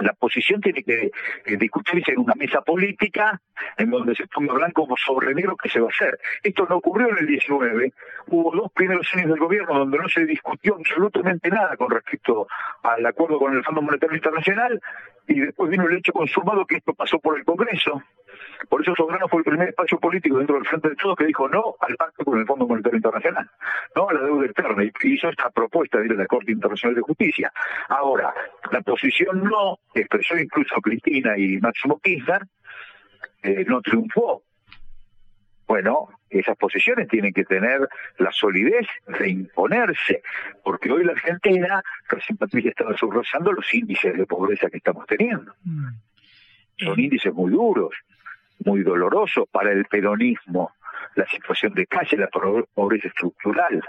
[0.00, 1.10] la posición tiene que
[1.46, 3.40] eh, discutirse en una mesa política
[3.76, 6.18] en donde se ponga blanco sobre negro qué se va a hacer.
[6.42, 7.92] Esto no ocurrió en el 19.
[8.28, 12.46] Hubo dos primeros años del gobierno donde no se discutió absolutamente nada con respecto
[12.82, 14.80] al acuerdo con el Fondo Monetario Internacional
[15.26, 18.02] y después vino el hecho consumado que esto pasó por el Congreso.
[18.68, 21.48] Por eso Soberano fue el primer espacio político dentro del Frente de Todos que dijo
[21.48, 23.50] no al pacto con el Fondo Monetario Internacional,
[23.94, 26.94] no a la deuda externa, y hizo esta propuesta de ir a la Corte Internacional
[26.96, 27.52] de Justicia.
[27.88, 28.34] Ahora,
[28.70, 32.42] la posición no, expresó incluso Cristina y Máximo Kirchner,
[33.42, 34.42] eh, no triunfó.
[35.66, 38.86] Bueno, esas posiciones tienen que tener la solidez
[39.18, 40.22] de imponerse,
[40.64, 45.54] porque hoy la Argentina, recién Patricia estaba subrayando los índices de pobreza que estamos teniendo.
[45.64, 45.88] Mm.
[46.78, 47.94] Son índices muy duros
[48.64, 50.72] muy doloroso para el peronismo,
[51.14, 53.82] la situación de calle, la pobreza estructural.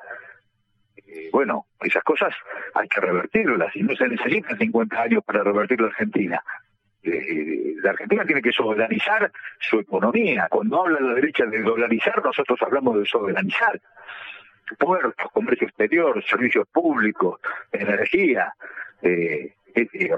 [0.98, 2.34] Eh, bueno, esas cosas
[2.74, 6.44] hay que revertirlas y no se necesitan 50 años para revertir la Argentina.
[7.02, 10.48] Eh, la Argentina tiene que soberanizar su economía.
[10.50, 13.80] Cuando habla la derecha de dolarizar, nosotros hablamos de soberanizar.
[14.78, 17.40] Puertos, comercio exterior, servicios públicos,
[17.72, 18.54] energía,
[19.02, 19.54] eh,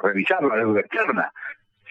[0.01, 1.31] revisar la deuda externa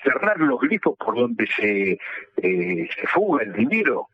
[0.02, 1.98] cerrar los grifos por donde se,
[2.36, 4.08] eh, se fuga el dinero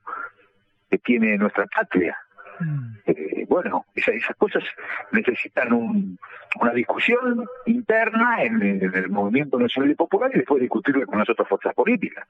[0.90, 2.16] que tiene nuestra patria.
[2.60, 2.96] Mm.
[3.06, 4.64] Eh, bueno, es esas cosas
[5.12, 11.28] necesitan una discusión interna en, el movimiento nacional y popular y después discutirla con las
[11.28, 12.26] otras fuerzas políticas.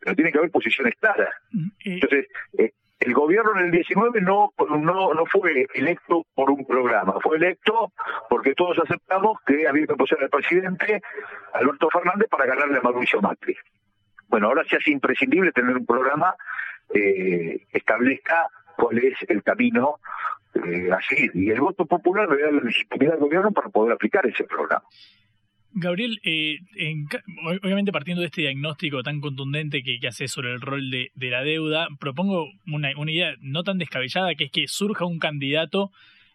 [0.00, 1.30] Pero tiene que haber posiciones claras.
[1.50, 6.66] Mm, Entonces, eh, el gobierno en el 19 no, no, no fue electo por un
[6.66, 7.92] programa, fue electo
[8.28, 11.00] porque todos aceptamos que había que apoyar al presidente
[11.52, 13.56] Alberto Fernández para ganarle a Mauricio Macri.
[14.28, 16.34] Bueno, ahora se hace imprescindible tener un programa
[16.92, 19.96] eh, establezca cuál es el camino
[20.54, 21.30] eh, a seguir.
[21.34, 24.84] Y el voto popular le da la legitimidad al gobierno para poder aplicar ese programa.
[25.80, 26.58] Gabriel, eh,
[27.62, 31.88] obviamente partiendo de este diagnóstico tan contundente que, hace sobre el rol de, la deuda,
[32.00, 35.90] propongo una, idea no tan descabellada, que es que surja un candidato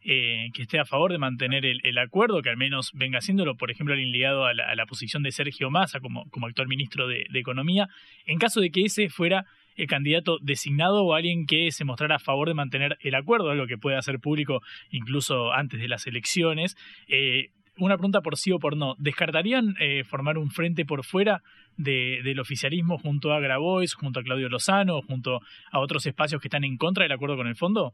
[0.06, 3.71] eh, que esté a favor de mantener el, acuerdo, que al menos venga haciéndolo, por
[3.71, 7.89] ejemplo, alguien ligado a la, posición de Sergio Massa como, como actual ministro de, Economía,
[8.25, 12.19] en caso de que ese fuera el candidato designado o alguien que se mostrara a
[12.19, 16.77] favor de mantener el acuerdo, algo que puede hacer público incluso antes de las elecciones.
[17.08, 18.95] Eh, una pregunta por sí o por no.
[18.99, 21.41] ¿Descartarían eh, formar un frente por fuera
[21.77, 25.39] del oficialismo junto a Grabois, junto a Claudio Lozano, junto
[25.71, 27.93] a otros espacios que están en contra del acuerdo con el fondo?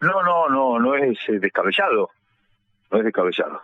[0.00, 2.10] No, no, no, no es eh, descabellado.
[2.90, 3.60] No es descabellado.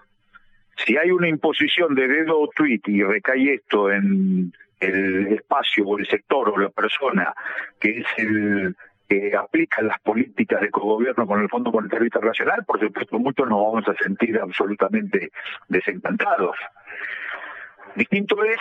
[0.76, 5.98] Si hay una imposición de dedo o tweet y recae esto en el espacio o
[5.98, 7.34] el sector o la persona
[7.80, 8.76] que es el
[9.08, 13.60] que aplica las políticas de cogobierno con el Fondo Monetario Internacional, por supuesto muchos nos
[13.60, 15.30] vamos a sentir absolutamente
[15.68, 16.56] desencantados.
[17.96, 18.60] Distinto es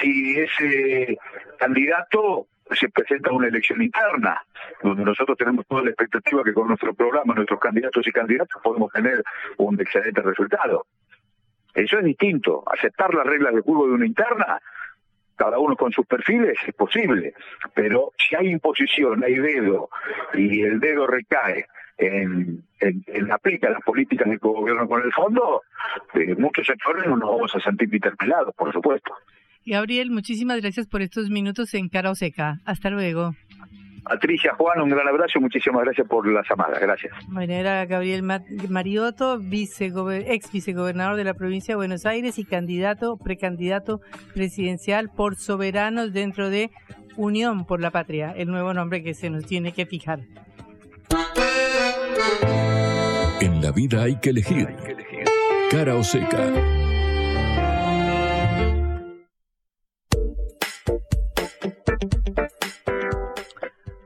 [0.00, 1.16] si ese
[1.58, 4.44] candidato se presenta a una elección interna,
[4.82, 8.92] donde nosotros tenemos toda la expectativa que con nuestro programa, nuestros candidatos y candidatas podemos
[8.92, 9.22] tener
[9.56, 10.86] un excelente resultado.
[11.74, 12.64] Eso es distinto.
[12.66, 14.60] Aceptar las reglas de juego de una interna
[15.40, 17.32] cada uno con sus perfiles, es posible,
[17.72, 19.88] pero si hay imposición, hay dedo,
[20.34, 21.64] y el dedo recae
[21.96, 25.62] en, en, aplica las políticas del gobierno con el fondo,
[26.36, 29.14] muchos sectores no nos vamos a sentir interpelados, por supuesto.
[29.66, 32.60] Gabriel, muchísimas gracias por estos minutos en Cara o Seca.
[32.64, 33.34] Hasta luego.
[34.02, 36.78] Patricia, Juan, un gran abrazo muchísimas gracias por la llamada.
[36.78, 37.12] Gracias.
[37.28, 38.22] Bueno, era Gabriel
[38.68, 44.00] Mariotto, ex vicegobernador de la provincia de Buenos Aires y candidato, precandidato
[44.34, 46.70] presidencial por soberanos dentro de
[47.16, 50.20] Unión por la Patria, el nuevo nombre que se nos tiene que fijar.
[53.40, 54.68] En la vida hay que elegir.
[55.70, 56.79] Cara o seca.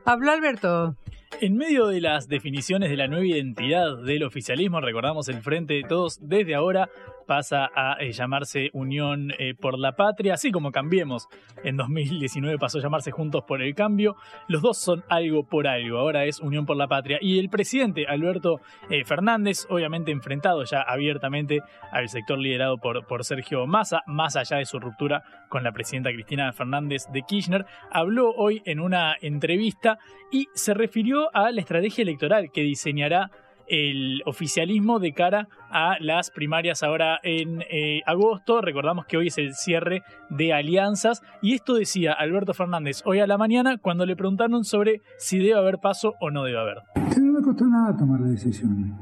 [0.07, 0.95] Habló Alberto.
[1.41, 5.81] En medio de las definiciones de la nueva identidad del oficialismo, recordamos el Frente de
[5.81, 6.89] Todos desde ahora
[7.25, 11.27] pasa a eh, llamarse Unión eh, por la Patria, así como Cambiemos.
[11.63, 14.15] En 2019 pasó a llamarse Juntos por el Cambio.
[14.47, 17.17] Los dos son algo por algo, ahora es Unión por la Patria.
[17.21, 21.61] Y el presidente Alberto eh, Fernández, obviamente enfrentado ya abiertamente
[21.91, 26.11] al sector liderado por, por Sergio Massa, más allá de su ruptura con la presidenta
[26.11, 29.97] Cristina Fernández de Kirchner, habló hoy en una entrevista
[30.31, 33.31] y se refirió a la estrategia electoral que diseñará
[33.67, 38.61] el oficialismo de cara a las primarias ahora en eh, agosto.
[38.61, 43.27] Recordamos que hoy es el cierre de alianzas y esto decía Alberto Fernández hoy a
[43.27, 46.77] la mañana cuando le preguntaron sobre si debe haber paso o no debe haber.
[47.21, 48.93] No me costó nada tomar la decisión.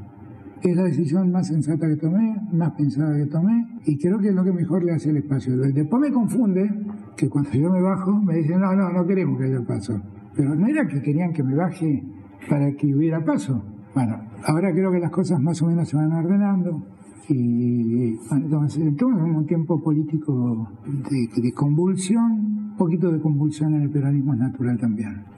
[0.62, 4.34] Es la decisión más sensata que tomé, más pensada que tomé y creo que es
[4.34, 5.56] lo que mejor le hace el espacio.
[5.58, 6.70] Después me confunde
[7.16, 10.00] que cuando yo me bajo me dicen, no, no, no queremos que haya paso.
[10.34, 12.02] Pero no era que querían que me baje
[12.48, 13.62] para que hubiera paso
[13.94, 16.82] bueno, ahora creo que las cosas más o menos se van ordenando
[17.28, 20.68] y bueno, estamos en un tiempo político
[21.10, 22.32] de, de convulsión,
[22.72, 25.33] un poquito de convulsión en el peronismo es natural también.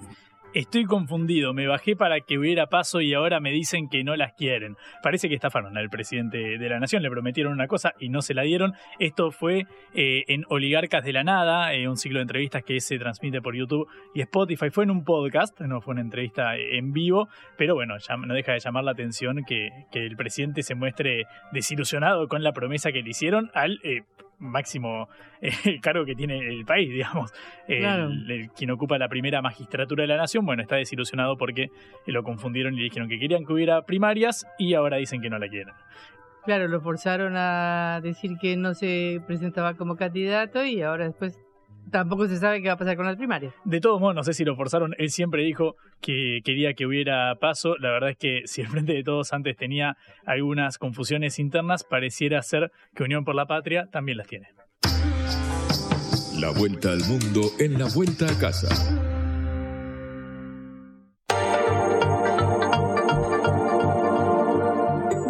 [0.56, 4.32] Estoy confundido, me bajé para que hubiera paso y ahora me dicen que no las
[4.32, 4.78] quieren.
[5.02, 8.32] Parece que estafaron al presidente de la nación, le prometieron una cosa y no se
[8.32, 8.72] la dieron.
[8.98, 12.98] Esto fue eh, en Oligarcas de la Nada, eh, un ciclo de entrevistas que se
[12.98, 14.70] transmite por YouTube y Spotify.
[14.70, 18.60] Fue en un podcast, no fue una entrevista en vivo, pero bueno, no deja de
[18.60, 23.50] llamar la atención que, el presidente se muestre desilusionado con la promesa que le hicieron
[23.52, 24.04] al eh,
[24.38, 25.08] máximo
[25.40, 25.50] eh,
[25.82, 27.32] cargo que tiene el país, digamos.
[27.66, 31.70] El, quien ocupa la primera magistratura de la nación, bueno, está desilusionado porque
[32.06, 35.38] lo confundieron y le dijeron que querían que hubiera primarias y ahora dicen que no
[35.38, 35.74] la quieren.
[36.44, 41.40] Claro, lo forzaron a decir que no se presentaba como candidato y ahora después
[41.90, 43.54] tampoco se sabe qué va a pasar con las primarias.
[43.64, 44.94] De todos modos, no sé si lo forzaron.
[44.98, 47.76] Él siempre dijo que quería que hubiera paso.
[47.78, 52.42] La verdad es que si el Frente de Todos antes tenía algunas confusiones internas, pareciera
[52.42, 54.48] ser que Unión por la Patria también las tiene.
[56.38, 58.68] La vuelta al mundo en la vuelta a casa.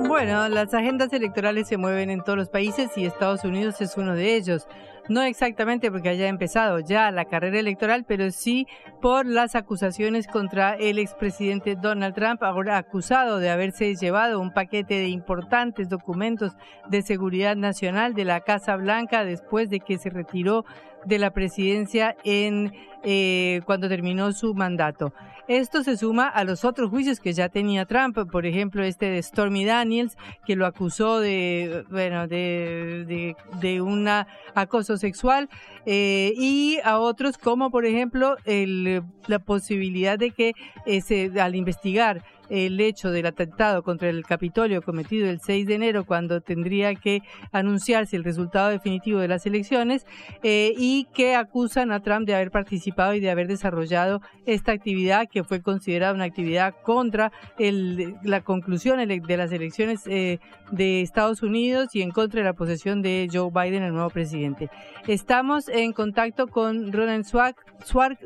[0.09, 4.15] Bueno, las agendas electorales se mueven en todos los países y Estados Unidos es uno
[4.15, 4.67] de ellos.
[5.09, 8.67] No exactamente porque haya empezado ya la carrera electoral, pero sí
[9.01, 14.95] por las acusaciones contra el expresidente Donald Trump, ahora acusado de haberse llevado un paquete
[14.95, 16.53] de importantes documentos
[16.89, 20.65] de seguridad nacional de la Casa Blanca después de que se retiró
[21.05, 22.73] de la presidencia en
[23.05, 25.13] eh, cuando terminó su mandato.
[25.49, 29.23] Esto se suma a los otros juicios que ya tenía Trump, por ejemplo, este de
[29.23, 34.09] Stormy Daniels, que lo acusó de, bueno, de, de, un
[34.55, 35.49] acoso sexual,
[35.85, 40.53] eh, y a otros como, por ejemplo, el, la posibilidad de que
[40.85, 46.05] ese, al investigar el hecho del atentado contra el Capitolio cometido el 6 de enero,
[46.05, 47.21] cuando tendría que
[47.53, 50.07] anunciarse el resultado definitivo de las elecciones,
[50.43, 55.29] eh, y que acusan a Trump de haber participado y de haber desarrollado esta actividad
[55.31, 60.39] que fue considerada una actividad contra la conclusión de las elecciones eh,
[60.71, 64.71] de Estados Unidos y en contra de la posesión de Joe Biden, el nuevo presidente.
[65.07, 67.57] Estamos en contacto con Ronen Swark,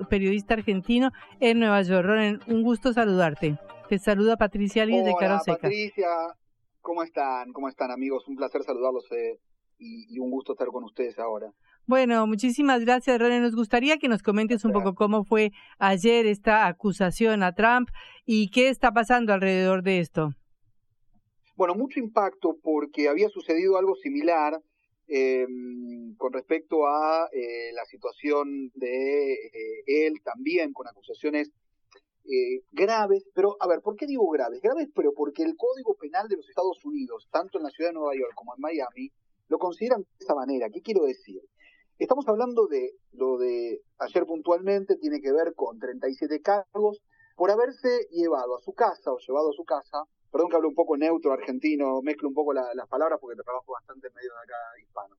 [0.08, 2.06] periodista argentino en Nueva York.
[2.06, 3.58] Ronen, un gusto saludarte.
[3.90, 5.62] Te saluda Patricia Liz de Caro Seca.
[5.62, 6.06] Patricia,
[6.80, 7.52] ¿cómo están?
[7.52, 8.22] ¿Cómo están amigos?
[8.28, 9.40] Un placer saludarlos eh,
[9.78, 11.52] y, un gusto estar con ustedes ahora.
[11.86, 13.40] Bueno, muchísimas gracias, René.
[13.40, 17.88] Nos gustaría que nos comentes un poco cómo fue ayer esta acusación a Trump
[18.24, 20.34] y qué está pasando alrededor de esto.
[21.56, 24.62] Bueno, mucho impacto porque había sucedido algo similar
[25.08, 31.50] em, con respecto a eh, la situación de eh, él también con acusaciones
[32.24, 34.60] eh, graves, pero a ver, ¿por qué digo graves?
[34.60, 37.94] Graves, pero porque el Código Penal de los Estados Unidos, tanto en la ciudad de
[37.94, 39.10] Nueva York como en Miami,
[39.48, 40.68] lo consideran de esa manera.
[40.70, 41.42] ¿Qué quiero decir?
[41.98, 47.02] Estamos hablando de lo de ayer puntualmente, tiene que ver con 37 cargos
[47.36, 50.74] por haberse llevado a su casa o llevado a su casa, perdón que hablo un
[50.74, 54.80] poco neutro argentino, mezclo un poco las palabras porque trabajo bastante en medio de acá
[54.80, 55.16] hispano,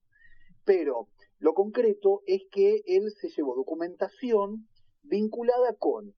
[0.64, 1.08] pero
[1.40, 4.68] lo concreto es que él se llevó documentación
[5.04, 6.14] vinculada con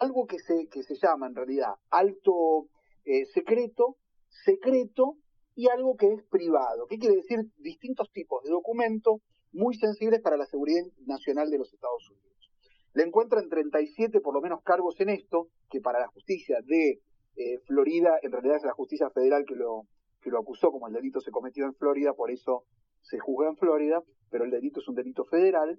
[0.00, 2.68] algo que se, que se llama en realidad alto
[3.04, 3.96] eh, secreto,
[4.28, 5.16] secreto
[5.54, 6.86] y algo que es privado.
[6.86, 7.38] ¿Qué quiere decir?
[7.58, 9.20] Distintos tipos de documentos
[9.52, 12.50] muy sensibles para la seguridad nacional de los Estados Unidos.
[12.94, 17.00] Le encuentran 37 por lo menos cargos en esto, que para la justicia de
[17.36, 19.86] eh, Florida, en realidad es la justicia federal que lo,
[20.20, 22.64] que lo acusó, como el delito se cometió en Florida, por eso
[23.02, 25.78] se juzga en Florida, pero el delito es un delito federal,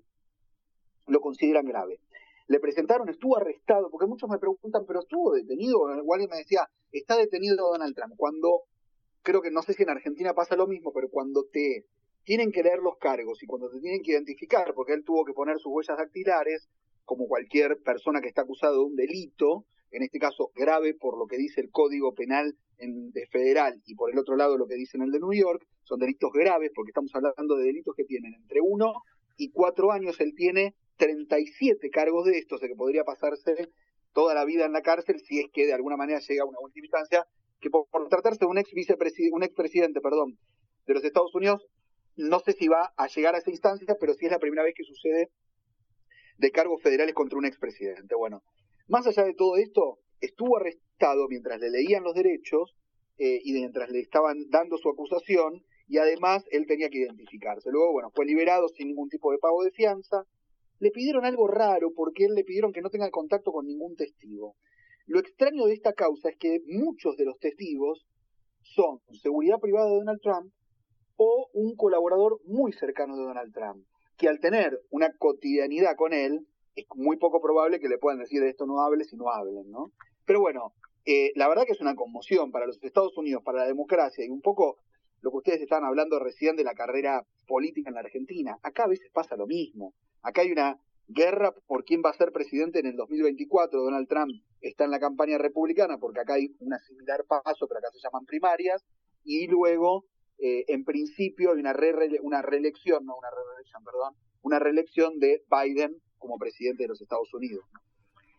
[1.07, 1.99] lo consideran grave
[2.48, 7.18] le presentaron, estuvo arrestado, porque muchos me preguntan, pero estuvo detenido, alguien me decía, está
[7.18, 8.64] detenido Donald Trump, cuando,
[9.24, 11.86] creo que no sé si en Argentina pasa lo mismo, pero cuando te
[12.24, 15.34] tienen que leer los cargos y cuando te tienen que identificar, porque él tuvo que
[15.34, 16.70] poner sus huellas dactilares,
[17.04, 21.28] como cualquier persona que está acusado de un delito, en este caso grave por lo
[21.28, 24.76] que dice el Código Penal en, de federal y por el otro lado lo que
[24.76, 28.04] dice en el de New York, son delitos graves porque estamos hablando de delitos que
[28.04, 28.93] tienen entre uno
[29.38, 33.70] y cuatro años, él tiene 37 cargos de estos, de que podría pasarse
[34.14, 36.60] toda la vida en la cárcel si es que de alguna manera llega a una
[36.62, 37.26] última instancia,
[37.60, 38.72] que por, tratarse de un ex
[39.32, 40.38] un expresidente, perdón,
[40.86, 41.66] de los Estados Unidos,
[42.16, 44.74] no sé si va a llegar a esa instancia, pero sí es la primera vez
[44.76, 45.30] que sucede
[46.38, 48.16] de cargos federales contra un expresidente.
[48.16, 48.41] Bueno,
[48.88, 52.76] más allá de todo esto, estuvo arrestado mientras le leían los derechos
[53.18, 57.70] eh, y mientras le estaban dando su acusación y además él tenía que identificarse.
[57.72, 60.26] Luego, bueno, fue liberado sin ningún tipo de pago de fianza
[60.80, 64.55] le pidieron algo raro porque él le pidieron que no tenga contacto con ningún testigo.
[65.05, 68.05] Lo extraño de esta causa es que muchos de los testigos
[68.61, 70.51] son seguridad privada de Donald Trump
[71.17, 73.86] o un colaborador muy cercano de Donald Trump,
[74.17, 76.45] que al tener una cotidianidad con él,
[76.76, 79.69] es muy poco probable que le puedan decir de esto no hables y no hablen,
[79.69, 79.91] ¿no?
[80.26, 80.73] Pero bueno,
[81.05, 84.30] eh, la verdad que es una conmoción para los Estados Unidos, para la democracia y
[84.30, 84.78] un poco
[85.21, 88.57] lo que ustedes estaban hablando recién de la carrera política en la Argentina.
[88.61, 89.93] Acá a veces pasa lo mismo.
[90.26, 93.80] Acá hay una guerra por quién va a ser presidente en el 2024.
[93.80, 97.89] Donald Trump está en la campaña republicana porque acá hay una similar paso, pero acá
[97.93, 98.84] se llaman primarias.
[99.23, 100.05] Y luego,
[100.39, 101.76] eh, en principio, hay una,
[102.23, 107.32] una reelección, no una reelección, perdón, una reelección de Biden como presidente de los Estados
[107.32, 107.63] Unidos.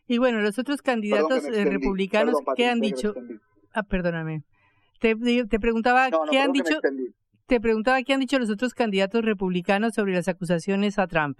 [0.09, 3.15] Y bueno, los otros candidatos eh, republicanos, ¿qué han dicho?
[3.73, 4.43] Ah, perdóname.
[5.01, 6.81] Te, te preguntaba, ¿qué han dicho?
[7.47, 11.39] Te preguntaba qué han dicho los otros candidatos republicanos sobre las acusaciones a Trump.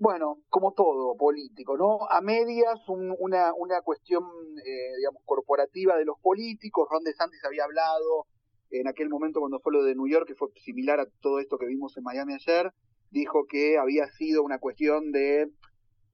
[0.00, 1.98] Bueno, como todo político, ¿no?
[2.08, 4.22] A medias una, una cuestión,
[4.64, 6.86] eh, digamos, corporativa de los políticos.
[6.88, 8.26] Ron DeSantis había hablado
[8.70, 11.58] en aquel momento cuando fue lo de New York, que fue similar a todo esto
[11.58, 12.70] que vimos en Miami ayer,
[13.10, 15.50] dijo que había sido una cuestión de,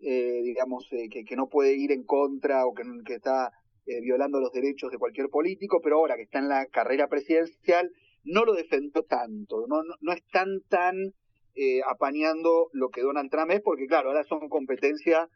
[0.01, 3.51] eh, digamos, eh, que, no puede ir en contra o que, está
[3.87, 7.91] eh, violando los derechos de cualquier político, pero ahora que está en la carrera presidencial,
[8.23, 11.13] no lo defendió tanto, no, no, no están tan
[11.55, 15.29] eh, apañando lo que Donald Trump es, porque claro, ahora son competencias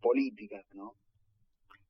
[0.00, 0.94] políticas, ¿no?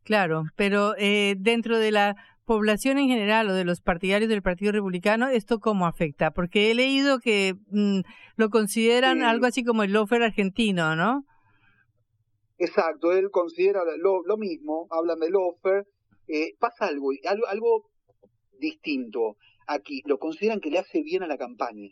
[0.05, 4.73] Claro, pero eh, dentro de la población en general o de los partidarios del Partido
[4.73, 6.31] Republicano, ¿esto cómo afecta?
[6.31, 8.01] Porque he leído que mm,
[8.37, 11.25] lo consideran algo así como el lofer argentino, ¿no?
[12.57, 15.87] Exacto, él considera lo, lo mismo, hablan del lofer,
[16.27, 17.91] eh, pasa algo, algo, algo
[18.59, 21.91] distinto aquí, lo consideran que le hace bien a la campaña.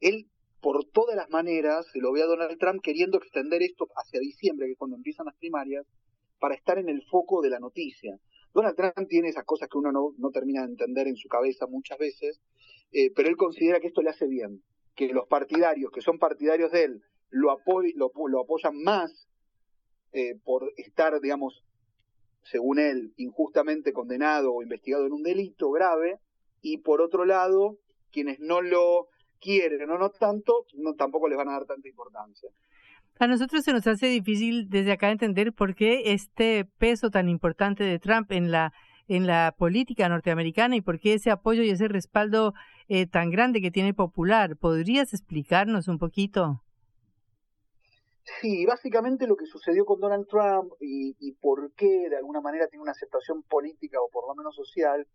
[0.00, 0.26] Él,
[0.60, 4.66] por todas las maneras, se lo ve a Donald Trump queriendo extender esto hacia diciembre,
[4.66, 5.86] que es cuando empiezan las primarias,
[6.38, 8.18] para estar en el foco de la noticia.
[8.52, 11.66] Donald Trump tiene esas cosas que uno no, no termina de entender en su cabeza
[11.66, 12.40] muchas veces,
[12.92, 14.62] eh, pero él considera que esto le hace bien,
[14.94, 17.58] que los partidarios, que son partidarios de él, lo,
[17.94, 19.28] lo, lo apoyan más
[20.12, 21.62] eh, por estar, digamos,
[22.44, 26.18] según él, injustamente condenado o investigado en un delito grave,
[26.62, 27.78] y por otro lado,
[28.10, 29.08] quienes no lo
[29.40, 32.50] quieren o no tanto, no, tampoco les van a dar tanta importancia.
[33.18, 37.82] A nosotros se nos hace difícil desde acá entender por qué este peso tan importante
[37.84, 38.72] de Trump en la
[39.08, 42.54] en la política norteamericana y por qué ese apoyo y ese respaldo
[42.88, 44.56] eh, tan grande que tiene popular.
[44.56, 46.62] ¿Podrías explicarnos un poquito?
[48.40, 52.66] Sí, básicamente lo que sucedió con Donald Trump y, y, por qué de alguna manera
[52.66, 55.06] tiene una aceptación política o por lo menos social,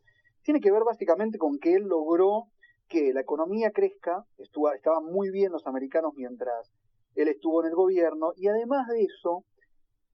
[0.43, 2.47] tiene que ver básicamente con que él logró
[2.91, 6.69] que la economía crezca, estuvo, estaban muy bien los americanos mientras
[7.15, 9.45] él estuvo en el gobierno y además de eso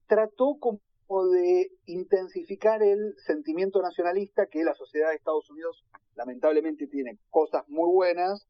[0.06, 0.80] trató como
[1.34, 7.92] de intensificar el sentimiento nacionalista que la sociedad de Estados Unidos lamentablemente tiene cosas muy
[7.92, 8.48] buenas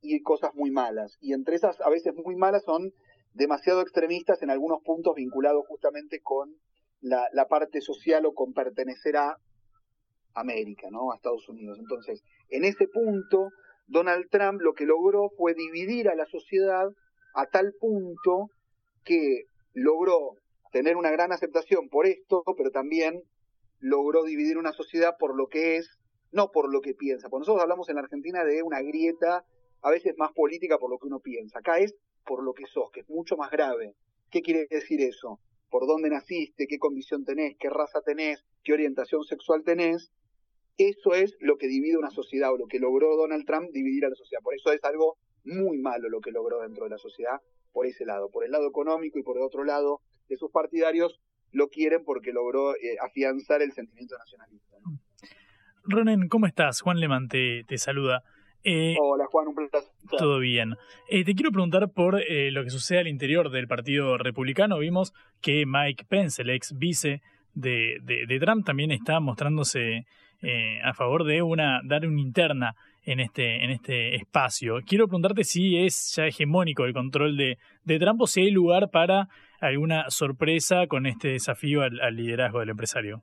[0.00, 2.92] y cosas muy malas y entre esas a veces muy malas son
[3.34, 6.52] demasiado extremistas en algunos puntos vinculados justamente con
[7.00, 9.38] la, la parte social o con pertenecer a
[10.34, 11.12] América, ¿no?
[11.12, 11.78] A Estados Unidos.
[11.78, 13.50] Entonces, en ese punto,
[13.88, 16.88] Donald Trump lo que logró fue dividir a la sociedad
[17.34, 18.50] a tal punto
[19.04, 20.36] que logró
[20.72, 23.22] tener una gran aceptación por esto, pero también
[23.80, 25.98] logró dividir una sociedad por lo que es,
[26.32, 27.28] no por lo que piensa.
[27.28, 29.44] Porque nosotros hablamos en la Argentina de una grieta
[29.82, 31.60] a veces más política por lo que uno piensa.
[31.60, 31.94] Acá es
[32.26, 33.94] por lo que sos, que es mucho más grave.
[34.30, 35.40] ¿Qué quiere decir eso?
[35.70, 36.66] ¿Por dónde naciste?
[36.66, 37.56] ¿Qué condición tenés?
[37.58, 38.44] ¿Qué raza tenés?
[38.62, 40.10] ¿Qué orientación sexual tenés?
[40.78, 44.10] Eso es lo que divide una sociedad o lo que logró Donald Trump dividir a
[44.10, 44.42] la sociedad.
[44.42, 47.40] Por eso es algo muy malo lo que logró dentro de la sociedad
[47.72, 48.30] por ese lado.
[48.30, 51.20] Por el lado económico y por el otro lado de sus partidarios
[51.50, 54.76] lo quieren porque logró eh, afianzar el sentimiento nacionalista.
[54.84, 55.00] ¿no?
[55.82, 56.80] Ronen, ¿cómo estás?
[56.80, 58.22] Juan Leman te, te saluda.
[58.62, 59.82] Eh, Hola Juan, un placer.
[60.16, 60.74] Todo bien.
[61.08, 64.78] Eh, te quiero preguntar por eh, lo que sucede al interior del Partido Republicano.
[64.78, 67.22] Vimos que Mike Pence, el ex vice
[67.54, 70.06] de, de, de Trump, también está mostrándose
[70.42, 72.74] eh, a favor de una dar una interna
[73.04, 74.80] en este, en este espacio.
[74.86, 78.90] Quiero preguntarte si es ya hegemónico el control de, de Trump o si hay lugar
[78.90, 79.28] para
[79.60, 83.22] alguna sorpresa con este desafío al, al liderazgo del empresario.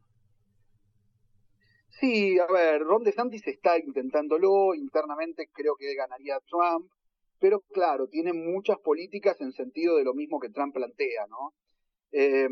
[1.89, 6.91] Sí, a ver, Ron DeSantis está intentándolo, internamente creo que ganaría Trump,
[7.39, 11.53] pero claro, tiene muchas políticas en sentido de lo mismo que Trump plantea, ¿no?
[12.11, 12.47] Eh,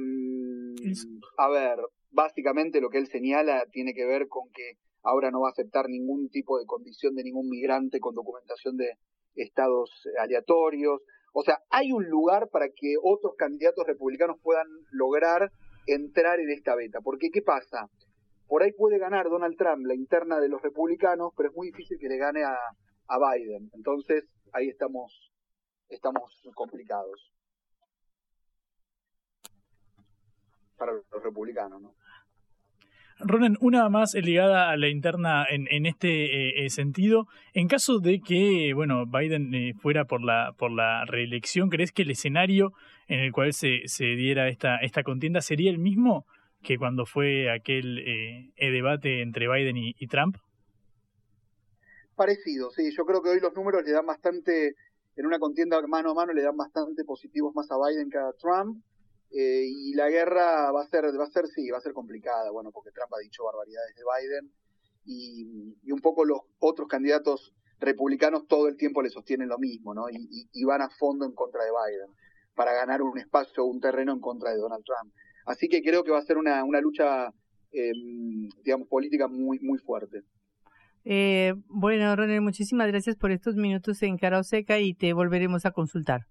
[1.37, 1.77] a ver,
[2.13, 5.89] básicamente lo que él señala tiene que ver con que ahora no va a aceptar
[5.89, 8.97] ningún tipo de condición de ningún migrante con documentación de
[9.35, 9.89] estados
[10.19, 11.01] aleatorios.
[11.33, 15.51] O sea, hay un lugar para que otros candidatos republicanos puedan lograr
[15.87, 16.99] entrar en esta beta.
[17.01, 17.89] Porque, ¿qué pasa?
[18.47, 21.97] Por ahí puede ganar Donald Trump la interna de los republicanos, pero es muy difícil
[21.99, 22.55] que le gane a,
[23.07, 23.69] a Biden.
[23.73, 25.31] Entonces, ahí estamos,
[25.89, 27.31] estamos complicados.
[30.77, 31.95] Para los republicanos, ¿no?
[33.25, 37.27] Ronen, una más ligada a la interna en, este eh, sentido.
[37.53, 42.03] En caso de que, bueno, Biden eh, fuera por la, por la reelección, ¿crees que
[42.03, 42.73] el escenario
[43.07, 46.25] en el cual se, se diera esta, esta contienda sería el mismo
[46.63, 50.37] que cuando fue aquel eh, debate entre Biden y, Trump?
[52.15, 52.91] Parecido, sí.
[52.95, 54.75] Yo creo que hoy los números le dan bastante,
[55.15, 58.31] en una contienda mano a mano, le dan bastante positivos más a Biden que a
[58.39, 58.81] Trump.
[59.35, 62.51] Eh, y la guerra va a ser, va a ser, sí, va a ser complicada,
[62.51, 64.51] bueno, porque Trump ha dicho barbaridades de Biden
[65.05, 67.53] y, y un poco los otros candidatos
[67.83, 70.05] republicanos todo el tiempo le sostienen lo mismo, ¿no?
[70.09, 72.15] Y, van a fondo en contra de Biden
[72.55, 75.13] para ganar un espacio, un terreno en contra de Donald Trump.
[75.45, 77.27] Así que creo que va a ser una, una lucha,
[77.71, 77.91] eh,
[78.63, 80.21] digamos, política muy, muy fuerte.
[81.03, 85.71] Eh, bueno, Ronel, muchísimas gracias por estos minutos en Cara Seca y te volveremos a
[85.71, 86.21] consultar.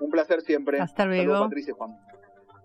[0.00, 0.80] Un placer siempre.
[0.80, 1.32] Hasta luego.
[1.32, 1.96] Saludos, Patricia Juan.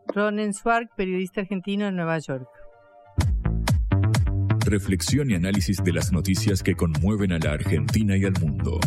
[0.07, 2.47] Ronen Swark, periodista argentino en Nueva York.
[4.65, 8.79] reflexión y análisis de las noticias que conmueven a la Argentina y al mundo.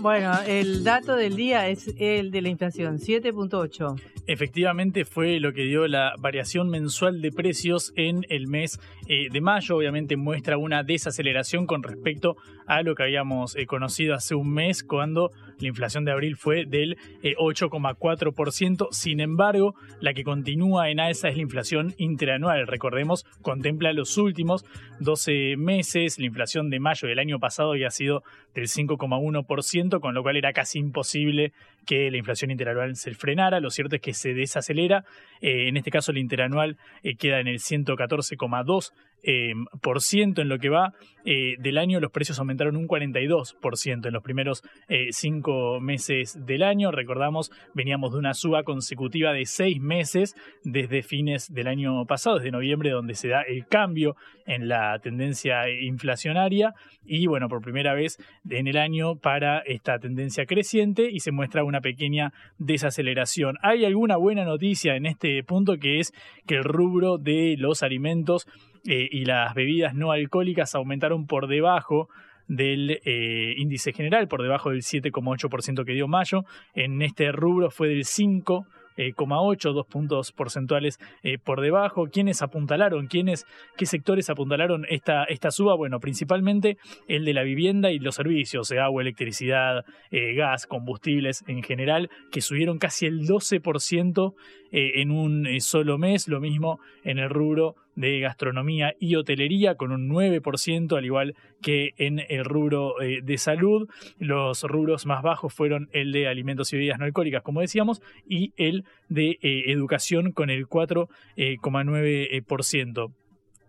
[0.00, 4.15] Bueno, el dato del día es el de la inflación, 7.8.
[4.26, 9.40] Efectivamente fue lo que dio la variación mensual de precios en el mes eh, de
[9.40, 9.76] mayo.
[9.76, 14.82] Obviamente muestra una desaceleración con respecto a lo que habíamos eh, conocido hace un mes
[14.82, 18.82] cuando la inflación de abril fue del 8,4%.
[18.82, 22.66] Eh, Sin embargo, la que continúa en alza es la inflación interanual.
[22.66, 24.64] Recordemos, contempla los últimos
[24.98, 26.18] 12 meses.
[26.18, 28.24] La inflación de mayo del año pasado había sido
[28.54, 31.52] del 5,1% con lo cual era casi imposible
[31.86, 33.60] que la inflación interanual se frenara.
[33.60, 35.04] Lo cierto es que se desacelera.
[35.40, 38.92] Eh, en este caso, el interanual eh, queda en el 114,2%.
[39.22, 40.92] Eh, por ciento en lo que va
[41.24, 44.62] del año, los precios aumentaron un 42% en los primeros
[45.10, 46.92] cinco meses del año.
[46.92, 52.52] Recordamos, veníamos de una suba consecutiva de seis meses desde fines del año pasado, desde
[52.52, 54.14] noviembre, donde se da el cambio
[54.46, 56.74] en la tendencia inflacionaria.
[57.04, 61.64] Y bueno, por primera vez en el año para esta tendencia creciente y se muestra
[61.64, 63.56] una pequeña desaceleración.
[63.62, 66.12] Hay alguna buena noticia en este punto que es
[66.46, 68.46] que el rubro de los alimentos
[68.86, 72.08] eh, y las bebidas no alcohólicas aumentaron por debajo
[72.48, 76.44] del eh, índice general, por debajo del 7,8% que dio mayo.
[76.74, 78.66] En este rubro fue del 5
[78.96, 82.08] 8, dos puntos porcentuales eh, por debajo.
[82.10, 83.06] ¿Quiénes apuntalaron?
[83.06, 85.74] ¿Quiénes, ¿Qué sectores apuntalaron esta, esta suba?
[85.74, 86.78] Bueno, principalmente
[87.08, 92.10] el de la vivienda y los servicios, eh, agua, electricidad, eh, gas, combustibles en general,
[92.32, 94.34] que subieron casi el 12%
[94.72, 96.28] en un solo mes.
[96.28, 101.90] Lo mismo en el rubro de gastronomía y hotelería con un 9%, al igual que
[101.96, 103.88] en el rubro eh, de salud.
[104.18, 108.52] Los rubros más bajos fueron el de alimentos y bebidas no alcohólicas, como decíamos, y
[108.56, 113.12] el de eh, educación con el 4,9%.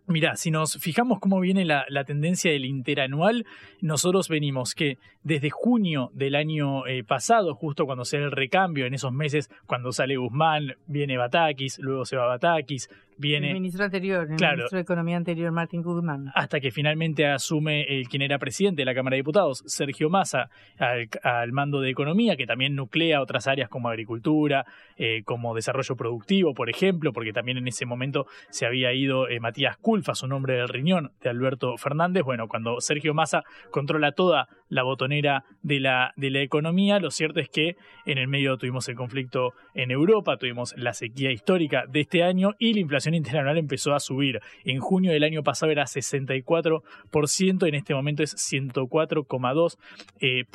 [0.10, 3.46] Mirá, si nos fijamos cómo viene la, la, tendencia del interanual,
[3.82, 4.98] nosotros venimos que
[5.28, 9.50] desde junio del año eh, pasado, justo cuando se da el recambio, en esos meses,
[9.66, 13.50] cuando sale Guzmán, viene Batakis, luego se va Batakis, viene...
[13.50, 16.32] El ministro anterior, el ministro de Economía anterior, Martín Guzmán.
[16.34, 20.50] Hasta que finalmente asume el quien era presidente de la Cámara de Diputados, Sergio Massa,
[20.80, 24.66] al, mando de Economía, que también nuclea otras áreas como agricultura,
[24.96, 29.42] eh, como desarrollo productivo, por ejemplo, porque también en ese momento se había ido eh,
[29.42, 32.24] Matías Culfa, su nombre del riñón, de Alberto Fernández.
[32.24, 37.00] Bueno, cuando Sergio Massa controla toda la botonera de la, de la economía.
[37.00, 41.32] Lo cierto es que en el medio tuvimos el conflicto en Europa, tuvimos la sequía
[41.32, 44.40] histórica de este año y la inflación interanual empezó a subir.
[44.64, 49.78] En junio del año pasado era 64%, en este momento es 104,2%.
[50.20, 50.46] Eh,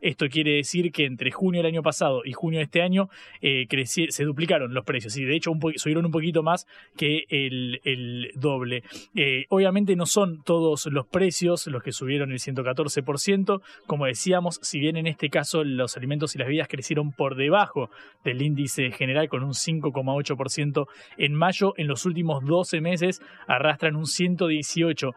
[0.00, 3.08] Esto quiere decir que entre junio del año pasado y junio de este año
[3.40, 6.66] eh, se duplicaron los precios y de hecho subieron un poquito más
[6.96, 8.82] que el, doble.
[9.14, 14.78] Eh, obviamente no son todos los precios los que subieron el 114%, como decíamos, si
[14.78, 17.90] bien en este caso los alimentos y las bebidas crecieron por debajo
[18.24, 24.04] del índice general con un 5,8% en mayo, en los últimos 12 meses arrastran un
[24.04, 25.14] 118%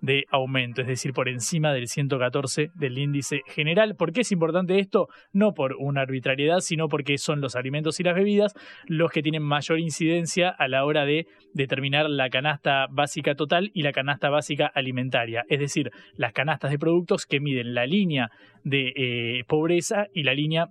[0.00, 3.94] de aumento, es decir, por encima del 114 del índice general.
[3.96, 5.08] ¿Por qué es importante esto?
[5.32, 8.54] No por una arbitrariedad, sino porque son los alimentos y las bebidas
[8.86, 13.82] los que tienen mayor incidencia a la hora de determinar la canasta básica total y
[13.82, 18.30] la canasta básica alimentaria, es decir, las canastas de productos que miden la línea
[18.64, 20.68] de eh, pobreza y la línea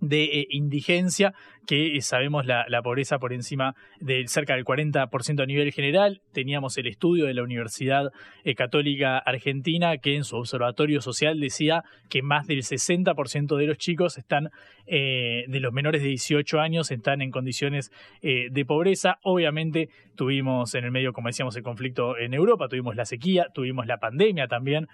[0.00, 1.34] de eh, indigencia,
[1.68, 6.22] que eh, sabemos la, pobreza por encima del cerca del 40% a nivel general.
[6.32, 8.10] Teníamos el estudio de la Universidad
[8.42, 13.76] eh, Católica Argentina que en su observatorio social decía que más del 60% de los
[13.76, 14.48] chicos están,
[14.86, 17.92] de los menores de 18 años, están en condiciones
[18.22, 19.18] de pobreza.
[19.22, 23.86] Obviamente tuvimos en el medio, como decíamos, el conflicto en Europa, tuvimos la sequía, tuvimos
[23.86, 24.86] la pandemia también.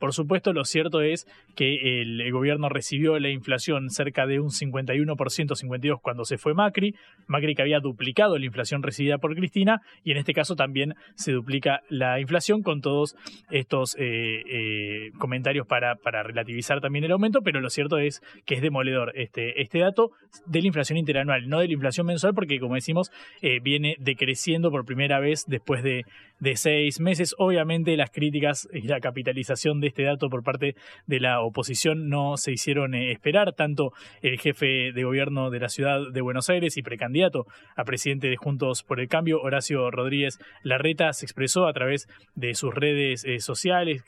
[0.00, 4.50] por supuesto, lo cierto es que el, el gobierno recibió la inflación cerca de un
[4.50, 6.94] 51%, 52% cuando se fue Macri,
[7.26, 11.32] Macri que había duplicado la inflación recibida por Cristina y en este caso también se
[11.32, 13.16] duplica la inflación con todos
[13.50, 18.54] estos eh, eh, comentarios para, para relativizar también el aumento, pero lo cierto es que
[18.54, 20.10] es demoledor este, este dato
[20.46, 23.10] de la inflación interanual, no de la inflación mensual, porque como decimos,
[23.42, 26.04] eh, viene decreciendo por primera vez después de,
[26.38, 27.34] de seis meses.
[27.38, 30.76] Obviamente las críticas y la capitalización de este dato por parte
[31.06, 33.52] de la oposición no se hicieron eh, esperar.
[33.52, 38.28] Tanto el jefe de gobierno de la ciudad de Buenos Aires y precandidato a presidente
[38.28, 43.24] de Juntos por el Cambio, Horacio Rodríguez Larreta, se expresó a través de sus redes
[43.24, 44.04] eh, sociales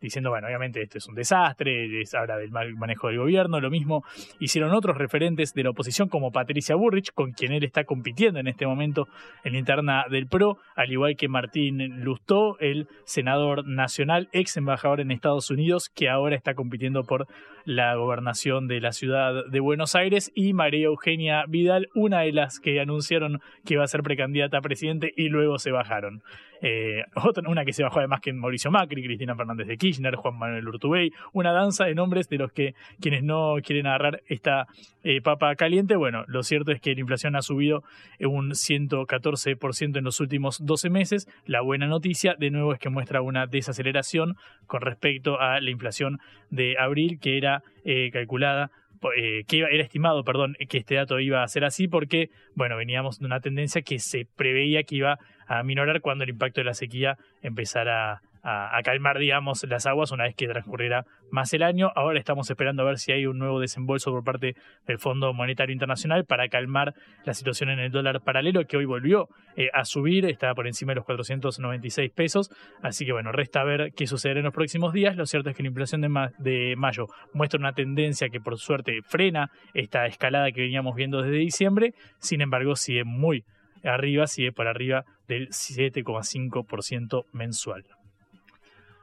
[0.00, 3.60] diciendo, bueno, obviamente esto es un desastre, habla del mal manejo del gobierno.
[3.60, 4.04] Lo mismo
[4.40, 8.48] hicieron otros referentes de la oposición como Patricia Burrich, con quien él está compitiendo en
[8.48, 9.08] este momento
[9.44, 15.00] en la interna del PRO, al igual que Martín Lustó, el senador nacional, ex embajador
[15.00, 17.26] en Estados Unidos, que ahora está compitiendo por
[17.68, 22.60] la gobernación de la ciudad de Buenos Aires, y María Eugenia Vidal, una de las
[22.60, 26.22] que anunciaron que iba a ser precandidata a presidente y luego se bajaron.
[26.62, 30.38] Eh, otra, una que se bajó además que Mauricio Macri, Cristina Fernández de Kirchner, Juan
[30.38, 34.66] Manuel Urtubey, una danza de nombres de los que quienes no quieren agarrar esta
[35.04, 35.94] eh, papa caliente.
[35.96, 37.84] Bueno, lo cierto es que la inflación ha subido
[38.20, 41.28] un 114% en los últimos 12 meses.
[41.46, 46.18] La buena noticia, de nuevo, es que muestra una desaceleración con respecto a la inflación
[46.50, 48.70] de abril, que era eh, calculada
[49.16, 53.20] eh, que era estimado, perdón, que este dato iba a ser así porque, bueno, veníamos
[53.20, 56.74] de una tendencia que se preveía que iba a minorar cuando el impacto de la
[56.74, 61.90] sequía empezara a, calmar, digamos, las aguas una vez que transcurriera más el año.
[61.94, 64.54] Ahora estamos esperando a ver si hay un nuevo desembolso por parte
[64.86, 69.28] del Fondo Monetario Internacional para calmar la situación en el dólar paralelo, que hoy volvió
[69.56, 72.50] eh, a subir, está por encima de los 496 pesos.
[72.82, 75.16] Así que bueno, resta ver qué sucederá en los próximos días.
[75.16, 79.00] Lo cierto es que la inflación de, de mayo muestra una tendencia que por suerte
[79.02, 81.94] frena esta escalada que veníamos viendo desde diciembre.
[82.18, 83.44] Sin embargo, sigue muy
[83.84, 87.84] arriba, sigue por arriba del 7,5% mensual.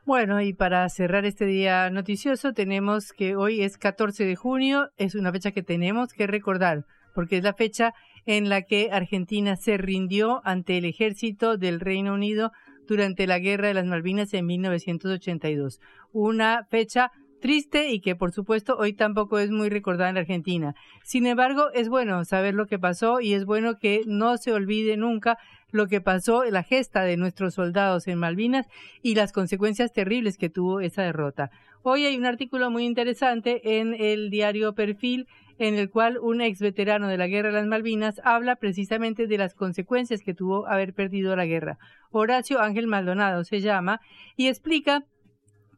[0.06, 5.16] Bueno, y para cerrar este día noticioso, tenemos que hoy es 14 de junio, es
[5.16, 6.86] una fecha que tenemos que recordar,
[7.16, 7.95] porque es la fecha
[8.28, 12.51] en la que Argentina se rindió ante el ejército del Reino Unido
[12.88, 15.80] durante la Guerra de las Malvinas en 1982.
[16.12, 17.10] Una fecha
[17.41, 20.76] triste y que por supuesto hoy tampoco es muy recordada en Argentina.
[21.03, 24.97] Sin embargo, es bueno saber lo que pasó y es bueno que no se olvide
[24.97, 25.38] nunca
[25.76, 28.67] lo que pasó, la gesta de nuestros soldados en Malvinas
[29.01, 31.51] y las consecuencias terribles que tuvo esa derrota.
[31.84, 36.59] Hoy hay un artículo muy interesante en el diario Perfil en el cual un ex
[36.59, 40.93] veterano de la guerra de las Malvinas habla precisamente de las consecuencias que tuvo haber
[40.93, 41.78] perdido la guerra.
[42.11, 44.01] Horacio Ángel Maldonado se llama
[44.36, 45.05] y explica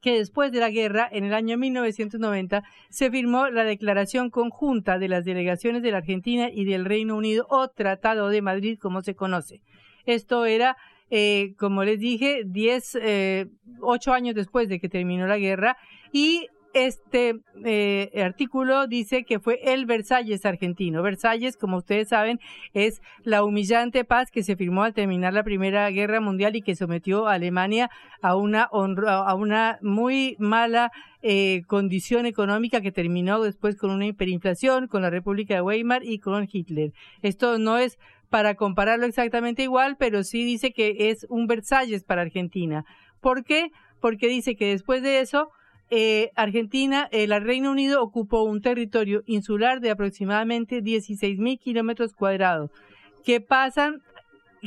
[0.01, 5.09] que después de la guerra, en el año 1990, se firmó la declaración conjunta de
[5.09, 9.15] las delegaciones de la Argentina y del Reino Unido o Tratado de Madrid, como se
[9.15, 9.61] conoce.
[10.07, 10.75] Esto era,
[11.11, 13.45] eh, como les dije, 10, eh,
[13.81, 15.77] 8 años después de que terminó la guerra
[16.11, 21.01] y este eh, artículo dice que fue el Versalles argentino.
[21.01, 22.39] Versalles, como ustedes saben,
[22.73, 26.75] es la humillante paz que se firmó al terminar la Primera Guerra Mundial y que
[26.75, 27.89] sometió a Alemania
[28.21, 30.91] a una, a una muy mala
[31.23, 36.19] eh, condición económica que terminó después con una hiperinflación, con la República de Weimar y
[36.19, 36.91] con Hitler.
[37.21, 37.97] Esto no es
[38.30, 42.86] para compararlo exactamente igual, pero sí dice que es un Versalles para Argentina.
[43.21, 43.71] ¿Por qué?
[44.01, 45.49] Porque dice que después de eso,
[45.89, 52.71] eh, Argentina, el Reino Unido ocupó un territorio insular de aproximadamente 16 mil kilómetros cuadrados,
[53.23, 54.01] que pasan,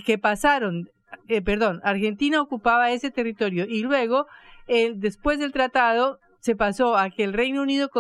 [0.07, 0.89] que pasaron,
[1.29, 4.27] eh, perdón, Argentina ocupaba ese territorio y luego,
[4.95, 7.91] después del tratado, se pasó a que el Reino Unido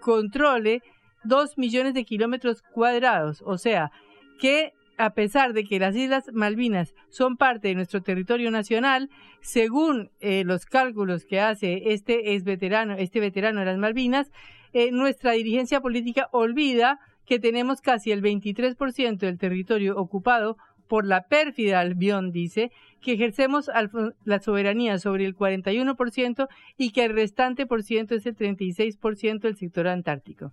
[0.00, 0.82] controle
[1.24, 3.90] 2 millones de kilómetros cuadrados, o sea,
[4.38, 10.10] que a pesar de que las Islas Malvinas son parte de nuestro territorio nacional, según
[10.20, 14.30] eh, los cálculos que hace este es veterano, este veterano de las Malvinas,
[14.72, 20.56] eh, nuestra dirigencia política olvida que tenemos casi el 23% del territorio ocupado
[20.88, 22.70] por la pérfida Albión, dice,
[23.00, 23.70] que ejercemos
[24.24, 29.56] la soberanía sobre el 41% y que el restante por ciento es el 36% del
[29.56, 30.52] sector antártico.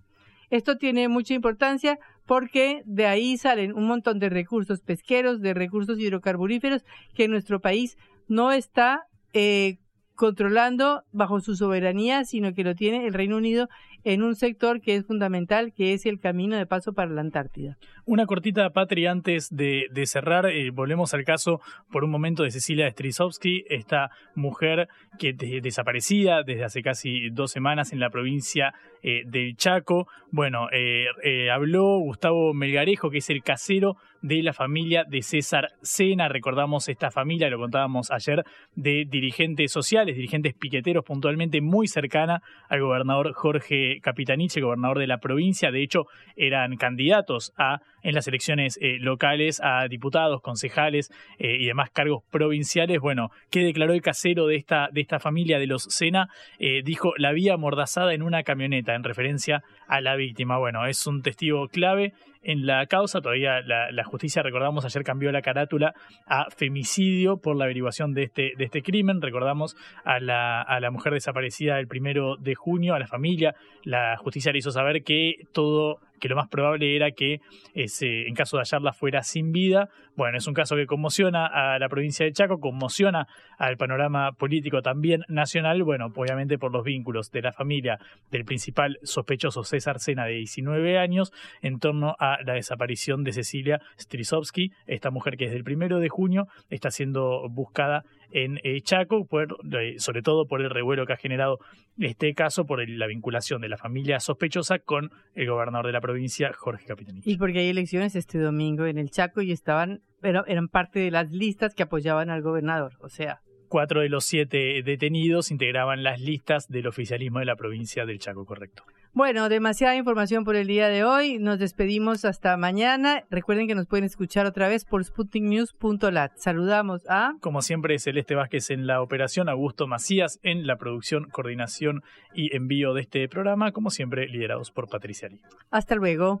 [0.50, 1.98] Esto tiene mucha importancia
[2.30, 7.98] porque de ahí salen un montón de recursos pesqueros, de recursos hidrocarburíferos que nuestro país
[8.28, 9.78] no está eh,
[10.14, 13.68] controlando bajo su soberanía, sino que lo tiene el Reino Unido
[14.04, 17.76] en un sector que es fundamental, que es el camino de paso para la Antártida.
[18.04, 22.90] Una cortita, Patri, antes de, cerrar, eh, volvemos al caso por un momento de Cecilia
[22.90, 24.88] Strisovsky, esta mujer
[25.18, 30.08] que desaparecida desde hace casi dos semanas en la provincia eh, del Chaco.
[30.30, 35.68] Bueno, eh, eh, habló Gustavo Melgarejo, que es el casero de la familia de César
[35.82, 36.28] Sena.
[36.28, 38.44] Recordamos esta familia, lo contábamos ayer,
[38.74, 45.18] de dirigentes sociales, dirigentes piqueteros puntualmente muy cercana al gobernador Jorge Capitaniche, gobernador de la
[45.18, 45.70] provincia.
[45.70, 46.06] De hecho,
[46.36, 52.98] eran candidatos a en las elecciones locales a diputados, concejales y demás cargos provinciales.
[52.98, 56.28] Bueno, ¿qué declaró el casero de esta, de esta familia de los Sena?
[56.58, 60.56] dijo, la vía amordazada en una camioneta, en referencia a la víctima.
[60.56, 63.20] Bueno, es un testigo clave en la causa.
[63.20, 65.94] Todavía la, justicia, recordamos, ayer cambió la carátula
[66.26, 69.20] a femicidio por la averiguación de este, de este crimen.
[69.20, 73.56] Recordamos a la, a la mujer desaparecida el primero de junio, a la familia.
[73.82, 77.40] La justicia le hizo saber que todo que lo más probable era que
[77.74, 79.88] ese, en caso de hallarla fuera sin vida.
[80.16, 83.26] Bueno, es un caso que conmociona a la provincia de Chaco, conmociona
[83.58, 87.98] al panorama político también nacional, bueno, obviamente por los vínculos de la familia
[88.30, 93.80] del principal sospechoso César Sena de 19 años en torno a la desaparición de Cecilia
[93.98, 99.26] Strisovsky, esta mujer que desde el primero de junio está siendo buscada en eh, Chaco,
[99.32, 101.58] eh, sobre todo por el revuelo que ha generado
[101.98, 106.50] este caso, por la vinculación de la familia sospechosa con el gobernador de la provincia,
[106.56, 107.26] Jorge Capitanich.
[107.26, 111.30] Y porque hay elecciones este domingo en el Chaco y estaban, eran parte de las
[111.30, 116.66] listas que apoyaban al gobernador, o sea, cuatro de los siete detenidos integraban las listas
[116.68, 118.82] del oficialismo de la provincia del Chaco, correcto.
[119.12, 121.38] Bueno, demasiada información por el día de hoy.
[121.40, 123.24] Nos despedimos hasta mañana.
[123.28, 126.32] Recuerden que nos pueden escuchar otra vez por sputniknews.lat.
[126.36, 127.32] Saludamos a...
[127.40, 132.02] Como siempre, Celeste Vázquez en la operación, Augusto Macías en la producción, coordinación
[132.34, 135.40] y envío de este programa, como siempre, liderados por Patricia Lee.
[135.72, 136.40] Hasta luego.